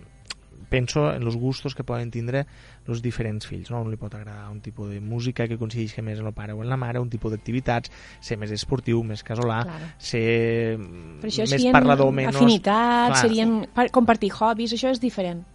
[0.70, 2.42] penso en els gustos que poden tindre
[2.90, 3.70] els diferents fills.
[3.72, 3.80] No?
[3.86, 6.62] Un li pot agradar un tipus de música que coincideix més en el pare o
[6.66, 9.88] en la mare, un tipus d'activitats, ser més esportiu, més casolà, Claro.
[9.98, 10.76] ser
[11.22, 12.36] Per això més parlador, menys...
[12.36, 13.22] afinitats, Clar.
[13.22, 15.46] serien pa- compartir hobbies, això és diferent.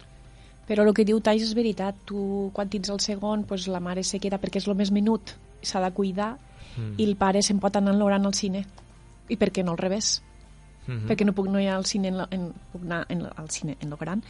[0.71, 1.97] Però el que diu Tais és veritat.
[2.07, 5.35] Tu, quan tens el segon, pues, la mare se queda perquè és el més menut,
[5.61, 6.37] s'ha de cuidar,
[6.79, 6.95] Mm.
[7.03, 8.65] i el pare se'n pot anar enlorant al cine.
[9.29, 10.23] I per què no al revés?
[11.09, 13.51] Perquè no puc no anar al cine en, la, en, puc anar en, la- al
[13.51, 14.23] cine en lo gran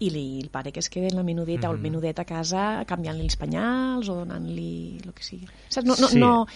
[0.00, 2.82] i li, el pare que es queda en la menudeta o el menudet a casa
[2.84, 5.86] canviant-li els penyals o donant-li el que sigui Saps?
[5.86, 6.18] No, no, Sí.
[6.18, 6.46] no,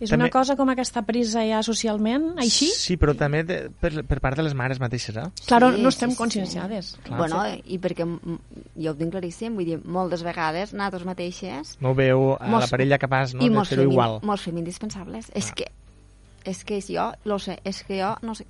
[0.00, 3.70] és També- una cosa com que està presa ja socialment així Sí, però també de,
[3.70, 5.28] per, per part de les mares mateixes, eh?
[5.46, 6.16] claro, Sí, no sí, estem sí.
[6.16, 7.18] conscienciades Clar.
[7.18, 8.38] bueno, i perquè mm,
[8.82, 12.68] jo ho tinc claríssim, vull dir, moltes vegades nosaltres mateixes No veu a Mos- la
[12.68, 14.18] parella capaç no, i de fer-ho igual.
[14.22, 15.30] mos fem indispensables.
[15.34, 15.54] És Clar.
[15.54, 18.44] que, és que jo, lo sé, és que jo no sé...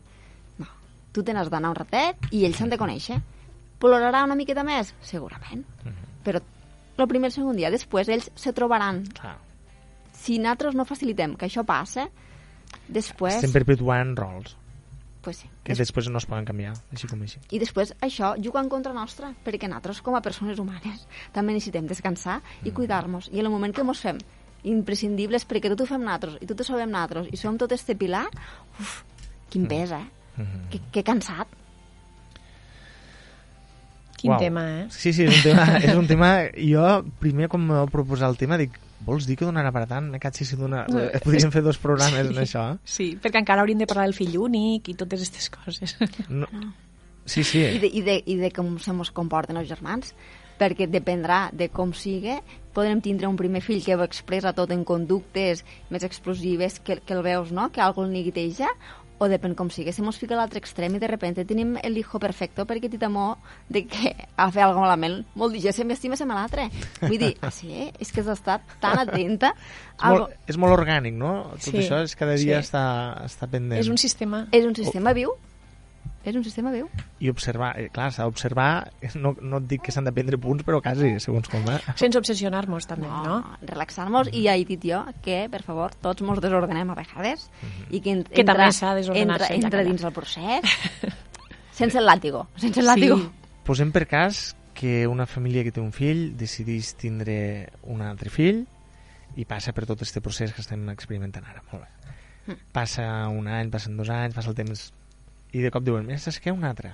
[1.12, 3.20] Tu te n'has d'anar un ratet i ells s'han de conèixer.
[3.82, 4.94] Plorarà una miqueta més?
[5.02, 5.64] Segurament.
[5.84, 6.10] Mhm.
[6.24, 6.40] Però
[6.96, 9.02] el primer i segon dia, després ells se trobaran.
[9.12, 9.36] Clar.
[10.12, 12.06] Si nosaltres no facilitem que això passe,
[12.88, 13.34] després...
[13.40, 14.56] Estem perpetuant rols
[15.22, 15.48] Pues sí.
[15.62, 17.38] que després no es poden canviar, així com així.
[17.54, 21.86] I després això juga en contra nostra, perquè nosaltres com a persones humanes també necessitem
[21.86, 22.74] descansar i Mm.
[22.74, 23.28] cuidar-nos.
[23.32, 24.18] I en el moment que mos fem
[24.64, 27.94] imprescindibles perquè tot ho fem nosaltres i tot ho sabem nosaltres i som tot este
[27.98, 28.26] pilar,
[28.80, 29.04] uf,
[29.50, 30.04] quin pes, eh?
[30.36, 30.70] Mhm.
[30.70, 31.58] Que, que cansat.
[34.22, 34.38] quin Uau.
[34.38, 34.86] tema, eh?
[34.94, 35.64] Sí, sí, és un tema...
[35.82, 36.86] és un tema jo,
[37.18, 40.12] primer, quan me vau proposar el tema, dic, vols dir que donarà per tant?
[40.38, 40.84] Si dona...
[41.24, 42.78] Podríem fer dos programes en això, eh?
[42.86, 45.96] sí, perquè encara hauríem de parlar del fill únic i totes aquestes coses
[46.30, 46.46] No.
[47.24, 47.60] Sí, sí.
[47.62, 50.14] I de, i, de, I de com se mos comporten els germans.
[50.58, 52.36] Perquè dependrà de com sigue,
[52.74, 57.16] podrem tindre un primer fill que ho expressa tot en conductes més explosives, que, que
[57.16, 58.68] el veus, no?, que algú el neguiteja,
[59.22, 59.92] o depèn com sigui.
[59.94, 62.98] Si mos fica a l'altre extrem i de repente tenim el hijo perfecto perquè té
[63.00, 63.36] temor
[63.70, 64.12] de que
[64.42, 66.66] a fer alguna malament molt digéssim i estiméssim a l'altre.
[67.04, 71.14] Vull dir, ah, sí, és que has estat tan atenta És molt, és molt orgànic,
[71.14, 71.32] no?
[71.54, 72.66] Tot Sí, això és cada dia sí.
[72.68, 72.84] està,
[73.28, 73.78] està pendent.
[73.80, 75.30] és un sistema És un sistema viu.
[76.22, 76.86] És un sistema viu.
[77.18, 80.62] I observar, eh, clar, s'ha d'observar, no, no et dic que s'han de prendre punts,
[80.66, 81.80] però quasi, segons com, eh?
[81.98, 83.40] sense obsessionar-nos també, no?
[83.66, 87.48] relaxar-nos i ja he dit jo que, per favor, tots mos desordenem a vegades
[87.90, 89.90] i que, en, Que entra, també s'ha de desordenar-se, entra, entra que ja.
[89.90, 91.14] dins el procés
[91.80, 93.18] sense el làtigo, sense el làtigo.
[93.18, 93.50] Sí.
[93.66, 94.44] Posem per cas
[94.74, 97.34] que una família que té un fill decidís tindre
[97.82, 98.64] un altre fill
[99.38, 101.62] i passa per tot este procés que estem experimentant ara.
[101.72, 102.56] Molt bé.
[102.74, 104.90] Passa un any, passen dos anys, passa el temps...
[105.52, 106.52] I de cop diuen, mira, saps què?
[106.54, 106.92] Un altre.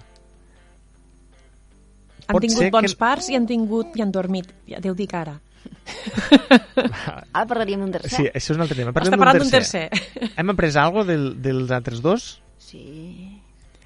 [2.28, 4.50] Han Pot tingut bons que- parts i han tingut i han dormit.
[4.68, 5.38] Ja Déu dic ara.
[7.32, 8.16] Ara parlaríem d'un tercer.
[8.16, 8.90] Sí, això és un altre tema.
[8.92, 9.86] Està Parlem parlant d'un tercer.
[9.90, 10.30] tercer.
[10.36, 12.28] Hem après alguna cosa del, dels altres dos?
[12.59, 13.34] sí.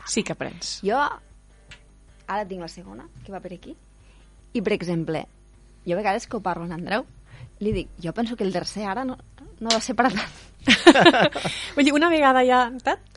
[0.05, 0.81] Sí que aprens.
[0.83, 3.77] Jo ara tinc la segona, que va per aquí,
[4.53, 5.21] i, per exemple,
[5.87, 7.05] jo a vegades que ho parlo amb Andreu,
[7.63, 9.15] li dic, jo penso que el tercer ara no,
[9.61, 10.35] no va ser per a tant.
[11.77, 12.65] Vull dir, una vegada ja...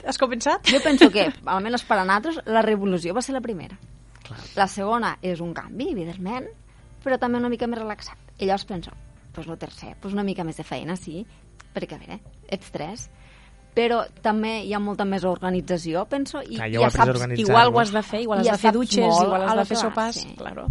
[0.05, 0.65] Has començat?
[0.71, 3.77] Jo penso que, almenys per a nosaltres, la revolució va ser la primera.
[4.57, 6.47] La segona és un canvi, evidentment,
[7.03, 8.17] però també una mica més relaxat.
[8.39, 8.95] I llavors penso,
[9.35, 11.21] pues lo tercer, pues una mica més de feina, sí,
[11.75, 12.19] perquè, a veure,
[12.51, 13.05] ets tres,
[13.75, 17.25] però també hi ha molta més organització, penso, i Clar, ja ho ja saps...
[17.43, 19.67] Igual ho has de fer, igual has Ja de fer dutxes, molt igual has de
[19.71, 20.21] fer sopars...
[20.23, 20.35] sí.
[20.39, 20.69] Claro.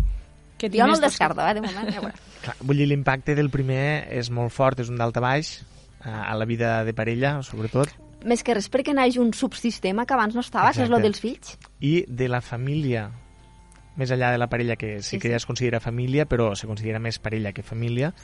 [0.59, 2.13] Que Jo no el descarto, eh, de moment, ja.
[2.45, 5.59] Clar, vull dir, l'impacte del primer és molt fort, és un dalt a baix,
[6.05, 7.89] a, la vida de parella, sobretot,
[8.25, 10.97] Més que res perquè naix un subsistema que abans no estava, que és Exacte.
[10.97, 11.59] el dels fills.
[11.85, 13.11] i de la família,
[14.01, 15.33] més enllà de la parella, que sí, Sí, que sí.
[15.33, 18.15] ja es considera família, però se considera més parella que família,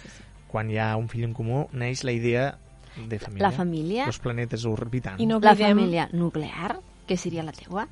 [0.49, 2.47] quan hi ha un fill en comú, neix la idea
[2.97, 3.43] de família.
[3.47, 5.21] La família, Dos planetes orbitant.
[5.21, 7.87] I no la família nuclear, que seria la teua,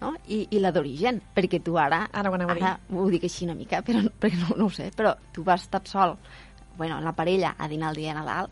[0.00, 0.14] no?
[0.28, 2.96] I, i la d'origen, perquè tu ara, Ara ho anava a dir.
[2.96, 5.82] ho dic així una mica, però, perquè no, no ho sé, però tu vas estar
[5.86, 6.16] sol,
[6.78, 8.48] bueno, en la parella, a dinar el dia de Nadal,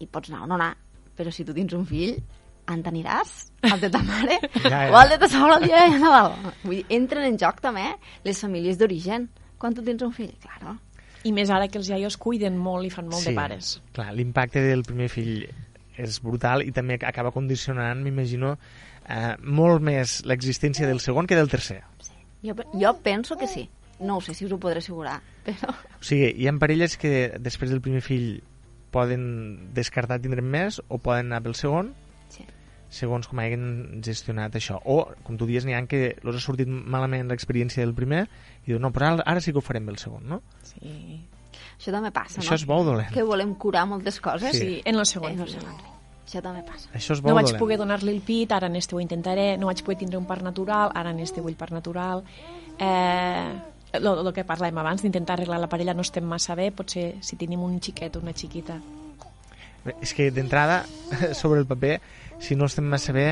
[0.00, 0.72] i pots anar o no anar,
[1.16, 2.16] però si tu tens un fill,
[2.66, 3.32] en t'aniràs
[3.68, 4.90] al de ta mare Ja, ja.
[4.90, 6.32] o al de ta sola el dia de Nadal.
[6.64, 7.84] Vull dir, entren en joc també
[8.24, 9.28] les famílies d'origen.
[9.60, 10.78] Quan tu tens un fill, claro.
[11.24, 13.78] I més ara que els iaios cuiden molt i fan molt de pares.
[13.96, 15.44] Clar, l'impacte del primer fill
[15.96, 18.56] és brutal i també acaba condicionant, m'imagino,
[19.08, 21.82] eh, molt més l'existència del segon que del tercer.
[22.44, 23.68] Jo, pe- jo penso que sí.
[24.00, 25.70] No ho sé si us ho podré assegurar, però...
[26.00, 28.42] O sigui, hi ha parelles que després del primer fill
[28.94, 31.92] poden descartar tindre més o poden anar pel segon
[32.30, 32.44] Sí.
[32.94, 34.78] segons com hagin gestionat això.
[34.86, 38.24] O, com tu dius, n'hi ha que els ha sortit malament l'experiència del primer
[38.64, 40.40] i diuen, no, però ara, ara sí que ho farem pel segon, no?
[40.62, 41.20] Sí.
[41.74, 42.60] Això també passa, Això no?
[42.60, 43.10] és bo dolent?
[43.12, 44.54] Que volem curar moltes coses.
[44.54, 44.60] Sí.
[44.60, 45.34] sí, en el segon.
[45.36, 45.50] Fill.
[45.50, 45.90] sé, Manri.
[46.24, 46.88] Això també passa.
[46.96, 47.60] Això és bo No vaig dolent?
[47.60, 50.42] poder donar-li el pit, ara en este ho intentaré, no vaig poder tindre un part
[50.42, 52.22] natural, ara en este vull part natural.
[52.78, 53.52] Eh,
[53.98, 57.62] el que parlàvem abans, d'intentar arreglar la parella no estem massa bé, potser si tenim
[57.62, 58.78] un xiquet o una xiquita.
[59.84, 60.84] Bé, És que d'entrada,
[61.40, 62.00] sobre el paper,
[62.40, 63.26] si no estem massa bé,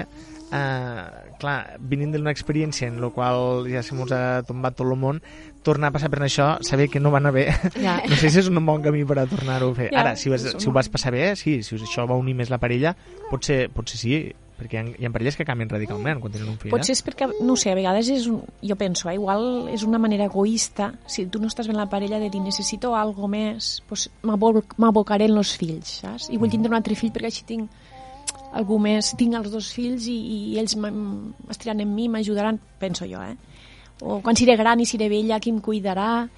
[0.53, 1.05] eh,
[1.41, 5.23] clar, venint d'una experiència en la qual ja se mos ha tombat tot el món,
[5.65, 7.47] tornar a passar per això, saber que no va anar bé,
[7.81, 8.01] Ja.
[8.09, 9.89] no sé si és un bon camí per a tornar-ho a fer.
[9.93, 12.51] Ja, Ara, si, vas, si ho vas passar bé, sí, si això va unir més
[12.53, 12.95] la parella,
[13.31, 14.17] potser, potser sí,
[14.63, 16.71] perquè hi ha, hi ha parelles que canvien radicalment quan tenen un fill.
[16.73, 19.99] Potser és perquè, no sé, a vegades és un, jo penso, eh, igual és una
[19.99, 24.09] manera egoista, si tu no estàs ben la parella de dir necessito algo més, pues
[24.23, 26.31] m'abol- m'abocaré en els fills, saps?
[26.31, 27.69] I vull tindre un altre fill perquè així tinc
[28.53, 30.17] algú més, tinc els dos fills i,
[30.53, 33.37] i ells m- estiran en mi, m'ajudaran, penso jo, eh?
[34.03, 36.29] O quan seré gran i seré vella, qui em cuidarà?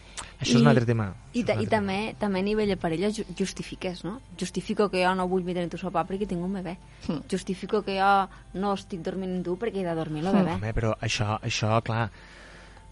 [0.45, 1.07] Això és un I- altre tema.
[1.33, 4.21] I, ta, I també, també a nivell de parella ju- justifiques, no?
[4.39, 6.77] Justifico que jo no vull vindre en tu sopar perquè tinc un bebè.
[7.09, 7.23] Hmm.
[7.31, 8.29] Justifico que jo
[8.61, 10.45] no estic dormint amb tu perquè he de dormir el Hmm.
[10.45, 10.55] bebè.
[10.61, 12.11] Home, però això, això, clar,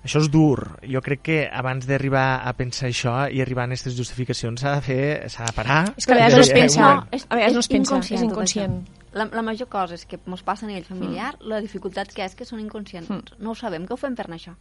[0.04, 0.78] això és dur.
[0.82, 4.80] Jo crec que abans d'arribar a pensar això i arribar a aquestes justificacions s'ha de
[4.80, 5.94] fer, s'ha de parar.
[5.96, 8.82] És que a vegades no es pensa, és- a vegades no es pensa, és inconscient.
[9.12, 11.48] La, la major cosa és que ens passa a nivell familiar, Hmm.
[11.48, 13.10] la dificultat que és que són inconscients.
[13.38, 14.54] No ho sabem, que ho fem per anar això.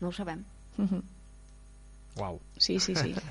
[0.00, 0.44] No ho sabem.
[0.76, 1.02] Mhm.
[2.20, 2.40] Uau.
[2.58, 3.14] Sí, sí, sí.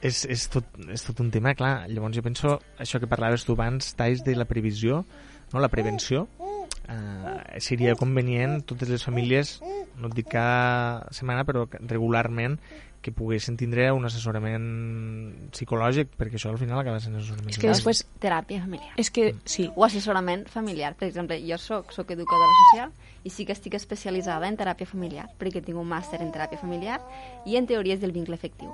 [0.00, 1.84] És, és, tot, és tot un tema, clar.
[1.92, 5.02] Llavors jo penso, això que parlaves tu abans, Tais, de la previsió,
[5.52, 5.60] no?
[5.60, 6.22] la prevenció,
[6.90, 9.60] eh, seria convenient totes les famílies,
[9.96, 12.58] no et dic cada setmana, però regularment,
[13.00, 14.66] que poguessin tindre un assessorament
[15.54, 18.92] psicològic, perquè això al final acaba sent assessorament És que després- Teràpia familiar.
[19.00, 20.94] És que, sí, O assessorament familiar.
[20.96, 22.92] Per exemple, jo soc, soc educadora social
[23.24, 27.00] i sí que estic especialitzada en teràpia familiar, perquè tinc un màster en teràpia familiar
[27.46, 28.70] i en teories del vincle efectiu.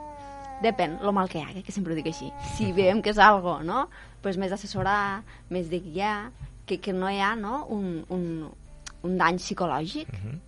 [0.63, 2.33] Depèn lo mal que hi hagi, que sempre ho dic així.
[2.57, 3.89] Si veiem que és algo, no?
[4.23, 6.33] Pues més d'assessorar, més de guiar,
[6.67, 7.65] que, que no hi ha no?
[7.71, 8.51] un, un,
[9.03, 10.41] un dany psicològic, Mhm.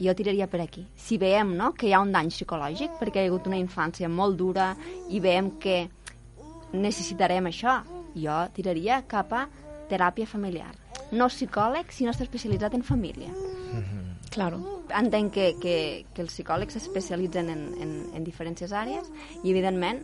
[0.00, 0.86] jo tiraria per aquí.
[0.96, 4.08] Si veiem no, que hi ha un dany psicològic, perquè hi ha hagut una infància
[4.08, 4.74] molt dura
[5.10, 5.88] i veiem que
[6.72, 7.80] necessitarem això,
[8.14, 9.46] jo tiraria cap a
[9.90, 10.70] teràpia familiar.
[11.12, 13.30] No psicòleg, sinó estar especialitzat en família.
[14.30, 14.60] claro.
[14.94, 19.06] Entenc que, que, que els psicòlegs s'especialitzen en, en, en diferents àrees
[19.42, 20.00] i, evidentment,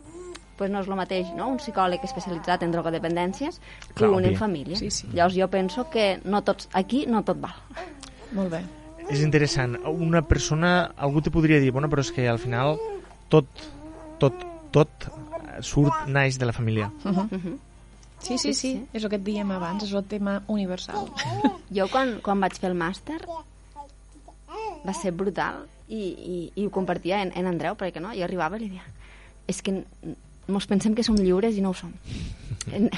[0.56, 1.48] pues no és el mateix no?
[1.52, 4.38] un psicòleg especialitzat en drogodependències que Clar, un en òbvia.
[4.38, 4.76] família.
[4.80, 5.08] Sí, sí.
[5.12, 7.54] Llavors jo penso que no tots, aquí no tot val.
[8.32, 8.62] Molt bé.
[9.12, 9.76] És interessant.
[9.86, 12.74] Una persona, algú te podria dir, bueno, però és que al final
[13.28, 13.46] tot,
[14.18, 14.34] tot,
[14.74, 15.08] tot
[15.62, 16.90] surt, naix de la família.
[17.04, 17.28] Uh -huh.
[17.30, 17.58] Mhm.
[18.18, 21.06] Sí, sí, sí, és el que et dèiem abans, és el tema universal.
[21.70, 23.20] Jo quan, quan vaig fer el màster
[24.86, 28.56] va ser brutal i, i, i ho compartia en, en Andreu, perquè no, jo arribava
[28.56, 28.82] i li deia
[29.46, 29.82] és que
[30.52, 31.92] mos pensem que som lliures i no ho som.
[32.66, 32.88] En,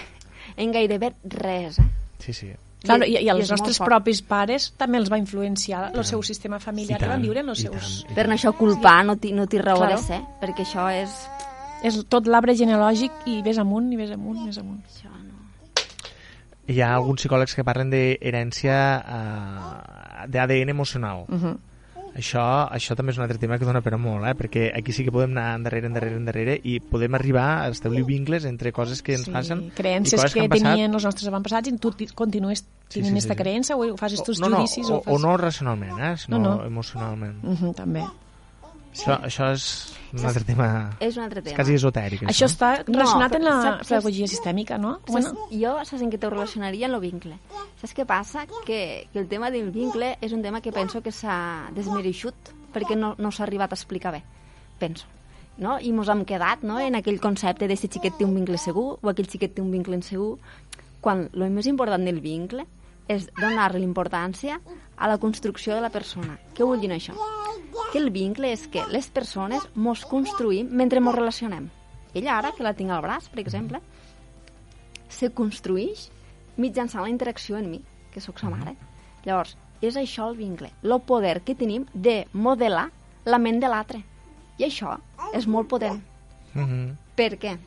[0.57, 1.85] en gairebé res, eh?
[2.25, 2.49] Sí, sí.
[2.83, 6.61] Claro, i, i els molt nostres propis pares també els va influenciar el seu sistema
[6.63, 7.75] familiar I que van viure en els i seus...
[7.75, 9.97] tant, i Per això culpar no té no raó Claro.
[9.97, 11.17] de ser, perquè això és...
[11.85, 14.81] És tot l'arbre genealògic i ves amunt, i ves amunt, i ves amunt.
[14.87, 15.85] Això no...
[16.69, 21.27] Hi ha alguns psicòlegs que parlen d'herència uh, d'ADN emocional.
[21.29, 21.57] Uh -huh.
[22.19, 22.43] Això,
[22.75, 24.35] això també és un altre tema que dona per a molt, eh?
[24.35, 28.45] perquè aquí sí que podem anar endarrere, endarrere, endarrere i podem arribar a establir vincles
[28.49, 31.29] entre coses que ens sí, passen i creences coses que, que passat tenien els nostres
[31.31, 33.43] avantpassats i tu ti- continues Sí, tenint sí, aquesta sí, sí.
[33.43, 35.13] creença o fas estos no, no, judicis o, o, fas...
[35.15, 36.17] o no racionalment, eh?
[36.17, 36.65] sinó No, no.
[36.65, 37.39] emocionalment.
[37.45, 38.03] Uh -huh, també.
[38.99, 39.65] Això, això és
[40.13, 40.67] un altre tema,
[41.01, 41.57] És un altre és tema.
[41.57, 42.23] quasi esotèric.
[42.23, 44.99] Això està No, relacionat però amb la saps- saps- pedagogia sistèmica, no?
[45.07, 47.39] Saps, jo saps en què t'ho relacionaria el vincle.
[47.81, 48.47] Saps què passa?
[48.67, 52.35] Que, que el tema del vincle és un tema que penso que s'ha desmereixut
[52.75, 54.23] perquè no, no s'ha arribat a explicar bé,
[54.79, 55.07] penso.
[55.59, 55.79] No?
[55.81, 56.79] I mos hem quedat no?
[56.79, 59.71] en aquell concepte de si xiquet té un vincle segur o aquell xiquet té un
[59.73, 60.39] vincle insegur,
[61.01, 62.65] quan el més important del vincle
[63.09, 64.61] és donar-li importància
[64.97, 66.39] a la construcció de la persona.
[66.55, 67.15] Què vull dir això?
[67.93, 71.71] Que el vincle és que les persones mos construïm mentre mos relacionem.
[72.15, 73.81] Ella ara, que la tinc al braç, per exemple,
[75.09, 76.09] se construeix
[76.59, 77.81] mitjançant la interacció en mi,
[78.13, 78.75] que sóc sa mare.
[79.25, 82.89] Llavors, és això el vincle, el poder que tenim de modelar
[83.25, 84.03] la ment de l'altre.
[84.59, 84.97] I això
[85.35, 86.03] és molt potent.
[86.55, 86.97] Uh -huh.
[87.15, 87.59] Per què?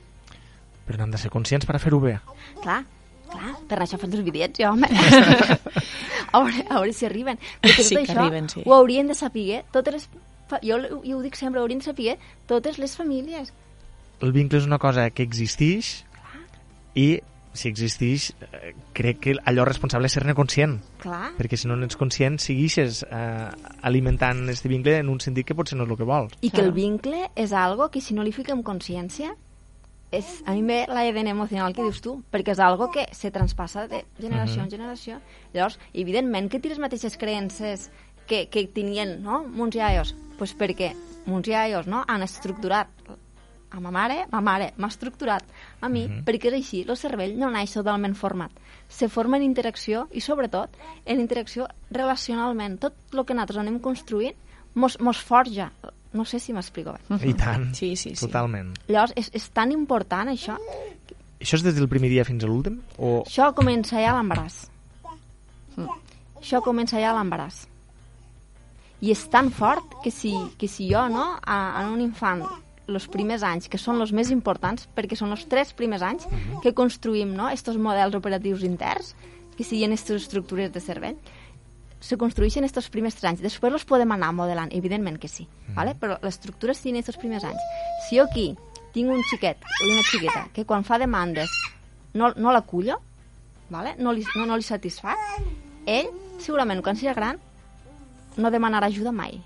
[0.88, 2.20] Però n'hem de ser conscients per fer-ho bé.
[2.62, 2.84] Clar,
[3.32, 4.90] clar, per això faig els vídeos, jo, home.
[6.32, 7.40] a, veure, a veure si arriben.
[7.64, 8.64] Perquè tot Sí que això arriben, sí.
[8.66, 10.10] ho haurien de saber totes les...
[10.52, 12.18] fa- Jo, jo ho dic sempre, ho haurien de saber
[12.48, 13.54] totes les famílies.
[14.22, 16.04] El vincle és una cosa que existeix
[16.94, 17.22] i
[17.54, 21.34] si existeix eh, crec que allò responsable és ser-ne conscient Clar.
[21.36, 23.50] perquè si no n'ets conscient segueixes eh,
[23.84, 26.64] alimentant este vincle en un sentit que potser no és el que vols I que
[26.64, 29.34] el vincle és algo que si no li fiquem consciència
[30.12, 33.88] és, a mi ve l'ADN emocional que dius tu, perquè és algo que se transpassa
[33.88, 35.20] de generació en generació.
[35.56, 37.90] Llavors, evidentment que té les mateixes creences
[38.28, 39.42] que, que tenien no?
[39.48, 40.92] mons iaios, pues perquè
[41.26, 42.04] mons iaios no?
[42.08, 42.92] han estructurat
[43.72, 45.46] a ma mare, ma mare m'ha estructurat
[45.80, 48.52] a mi, perquè és així, el cervell no naix totalment format.
[48.92, 52.82] Se forma en interacció i, sobretot, en interacció relacionalment.
[52.84, 54.36] Tot el que nosaltres anem construint
[54.76, 55.72] mos, mos forja.
[56.14, 57.30] No sé si m'explico bé.
[57.30, 58.26] i tant, Sí, sí, sí.
[58.26, 60.58] totalment Llavors, és, és tan important això.
[61.40, 62.82] això és des del primer dia fins a l'últim?
[62.98, 64.66] o Això comença ja a l'embaràs.
[65.78, 65.88] Mm.
[66.42, 67.68] Això comença ja a l'embaràs.
[69.02, 72.44] I és tan fort que si, que si jo, no, a, a un infant,
[72.92, 76.28] els primers anys, que són els més importants, perquè són els tres primers anys
[76.62, 79.16] que construïm no, estos models operatius interns,
[79.56, 81.18] que siguin aquestes estructures de cervell,
[82.02, 83.44] se construeixen estos primers tres anys.
[83.46, 85.94] Després els podem anar modelant, evidentment que sí, ¿vale?
[85.96, 87.62] però l'estructura es tiene estos primers anys.
[88.08, 88.50] Si jo aquí
[88.92, 91.54] tinc un xiquet o una xiqueta que quan fa demandes
[92.14, 93.00] no, no l'acullo,
[93.70, 93.96] ¿vale?
[93.98, 95.16] no, li, no, no li satisfà,
[95.86, 96.10] ell
[96.42, 97.40] segurament quan sigui gran
[98.42, 99.38] no demanarà ajuda mai.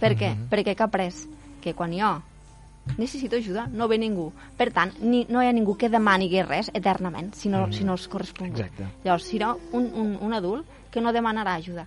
[0.00, 0.32] Per què?
[0.50, 1.12] Perquè què ha après?
[1.60, 2.16] Que quan jo
[2.96, 4.30] necessito ajuda, no ve ningú.
[4.56, 7.98] Per tant, ni, no hi ha ningú que demani res eternament, si no, si no
[7.98, 8.48] els correspon.
[8.48, 8.86] Exacte.
[9.04, 11.86] Llavors, serà un, un, un adult que no demanarà ajuda.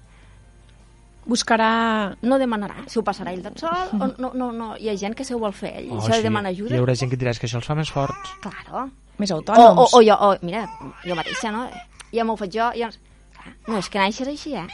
[1.25, 2.15] Buscarà...
[2.25, 2.81] No demanarà.
[2.89, 4.71] Si ho passarà ell tot sol, o no, no, no.
[4.81, 5.91] Hi ha gent que se ho vol fer ell.
[5.91, 6.27] Oh, això de sí.
[6.27, 6.79] demanar Hi ajuda...
[6.81, 8.33] haurà gent que diràs que això els fa més forts.
[8.41, 8.87] Claro.
[9.21, 9.93] Més O, o, autònoms.
[9.93, 10.65] o jo, o, mira,
[11.05, 11.67] jo mateixa, no?
[12.11, 12.89] Ja m'ho faig jo, ja...
[13.37, 14.65] Clar, No, és que naixes així, eh?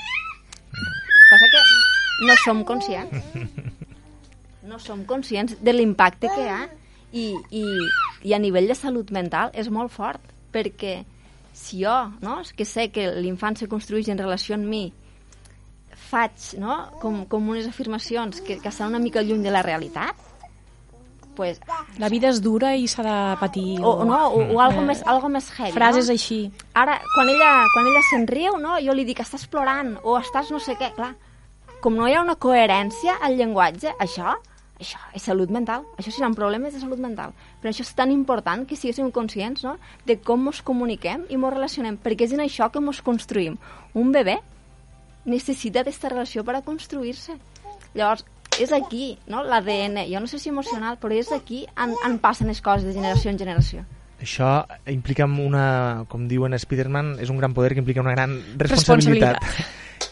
[1.27, 1.61] Passa que
[2.27, 3.27] no som conscients.
[4.67, 6.61] No som conscients de l'impacte que hi ha
[7.11, 7.63] i, i,
[8.27, 11.01] i a nivell de salut mental és molt fort, perquè
[11.55, 11.93] si jo,
[12.23, 14.85] no, que sé que l'infant se construeix en relació amb mi,
[16.07, 20.15] faig no, com, com unes afirmacions que, que estan una mica lluny de la realitat,
[21.37, 21.59] pues,
[22.01, 23.77] La vida és dura i s'ha de patir.
[23.85, 25.71] o, no, o, o algo, Eh, més, algo més heavy.
[25.75, 26.15] Frases no?
[26.17, 26.39] així.
[26.73, 28.79] Ara, quan ella, quan ella se'n riu, no?
[28.81, 31.13] jo li dic, estàs plorant, o estàs no sé què, clar.
[31.81, 34.33] Com no hi ha una coherència al llenguatge, això,
[34.81, 35.85] això és salut mental.
[36.01, 37.35] Això seran problemes de salut mental.
[37.61, 39.77] Però això és tan important que siguéssim conscients no?
[40.09, 43.59] de com ens comuniquem i ens relacionem, perquè és en això que ens construïm.
[43.93, 44.39] Un bebè
[45.27, 47.35] necessita aquesta relació per a construir-se.
[47.93, 48.25] Llavors,
[48.59, 52.49] és aquí, no?, l'ADN, jo no sé si emocional, però és aquí on, on passen
[52.49, 53.85] les coses de generació en generació.
[54.17, 59.43] Això implica una, com diuen Spiderman, és un gran poder que implica una gran responsabilitat.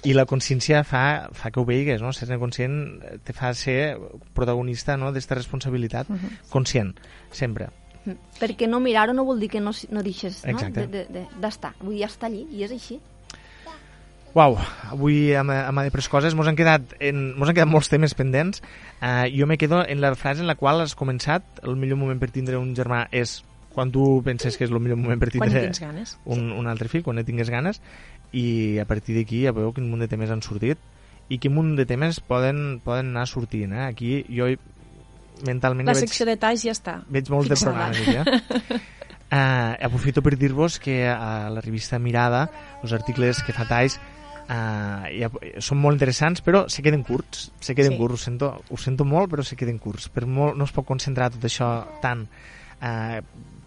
[0.05, 2.11] I la consciència fa, fa que ho veigues, no?
[2.13, 2.75] Ser conscient
[3.25, 3.95] te fa ser
[4.37, 5.09] protagonista no?
[5.13, 6.11] d'esta responsabilitat.
[6.51, 6.93] Conscient,
[7.33, 7.71] sempre.
[8.05, 8.19] Mm.
[8.37, 10.53] Perquè no mirar-ho no vol dir que no, no deixes no?
[10.53, 10.85] D'estar.
[10.93, 11.73] De, de, d'estar.
[11.81, 12.99] Vull dir, ja està allí, i és així.
[14.35, 14.57] Uau,
[14.91, 18.59] avui amb, amb altres coses mos han quedat, en, mos han quedat molts temes pendents.
[18.99, 22.19] Uh, jo me quedo en la frase en la qual has començat el millor moment
[22.19, 23.39] per tindre un germà és
[23.75, 26.17] quan tu penses que és el millor moment per tindre ganes.
[26.25, 27.81] un, un altre fill, quan ne tingues ganes
[28.35, 30.79] i a partir d'aquí ja veieu quin munt de temes han sortit
[31.31, 33.85] i quin munt de temes poden, poden anar sortint eh?
[33.85, 34.47] aquí jo
[35.47, 36.97] mentalment La ja secció de talls ja està.
[37.07, 38.23] veig, veig molts de programes ja.
[39.31, 42.47] Uh, aprofito per dir-vos que a la revista Mirada
[42.81, 43.99] els articles que fa Tais
[44.49, 45.29] uh, ja,
[45.59, 47.97] són molt interessants però se queden curts, se queden Sí.
[47.97, 50.85] curts ho sento, ho sento molt però se queden curts per molt, no es pot
[50.85, 53.19] concentrar tot això tant uh,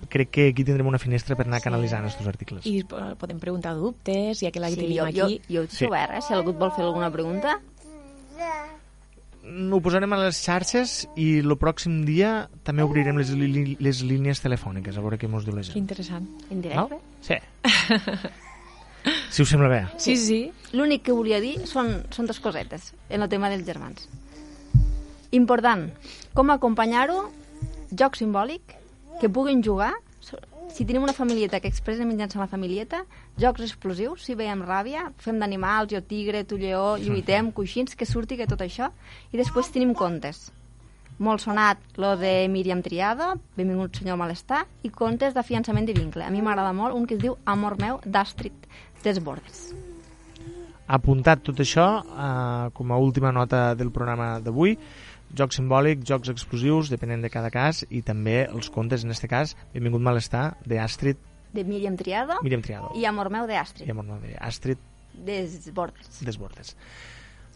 [0.08, 1.64] crec que aquí tindrem una finestra per anar Sí.
[1.64, 5.06] canalitzant els teus articles I eh, podem preguntar dubtes, ja que la Sí, tenim jo,
[5.12, 5.40] jo, aquí.
[5.48, 5.86] jo ets Sí.
[5.86, 6.22] obert, eh?
[6.22, 7.58] Si algú et vol fer alguna pregunta.
[9.72, 14.40] ho posarem a les xarxes i el pròxim dia també obrirem les, li, les línies
[14.44, 16.26] telefòniques a veure què mos diu la Que gent interessant.
[16.50, 16.98] En directe.
[17.22, 17.34] Sí.
[19.30, 19.82] si us sembla bé.
[19.98, 20.40] Sí, sí.
[20.72, 24.08] L'únic que volia dir són, són dues cosetes en el tema dels germans.
[25.36, 25.88] Important,
[26.36, 27.22] com acompanyar-ho,
[27.92, 28.76] joc simbòlic,
[29.20, 29.94] que puguin jugar,
[30.72, 33.00] si tenim una familieta que expressen mitjançant la familieta,
[33.40, 38.38] jocs explosius, si veiem ràbia, fem d'animals, jo tigre, tu lleó, lluitem, coixins, que surti
[38.38, 38.92] que tot això,
[39.32, 40.48] i després tenim contes.
[41.18, 46.22] Molt sonat lo de Míriam Triado, Benvingut senyor malestar, i contes d'afiançament de vincle.
[46.22, 48.67] A mi m'agrada molt un que es diu Amor meu, d'Astrid
[49.04, 49.68] Desbordes.
[50.88, 54.78] apuntat tot això eh, com a última nota del programa d'avui
[55.36, 59.54] joc simbòlic, jocs explosius depenent de cada cas i també els contes en este cas,
[59.74, 61.20] benvingut malestar de Astrid
[61.52, 63.88] De Míriam Triado Míriam Triado i Amor meu, d'Astrid.
[63.88, 64.78] i amor no, de Astrid
[65.12, 66.22] Desbordes.
[66.24, 66.76] Desbordes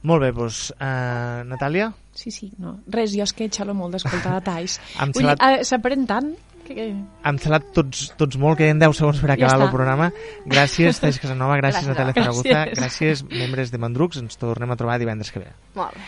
[0.03, 2.75] molt bé, doncs uh, Natàlia Sí, sí, no.
[2.93, 4.79] Res, jo és que xalo molt d'escoltar talls.
[5.01, 6.33] Hem Vull dir, xalat- eh, s'aprèn tant
[6.67, 6.75] que...
[6.75, 6.89] que-
[7.25, 9.65] hem xalat tots, tots molt, queden 10 segons per Ja acabar està.
[9.65, 10.11] el programa.
[10.47, 11.89] Gràcies, Tais Casanova, gràcies, Gràcies.
[11.89, 12.79] Natàlia Zaragoza, Gràcies.
[12.79, 15.51] gràcies, membres de Mandrucs, ens tornem a trobar divendres que ve.
[15.75, 16.01] Molt bé.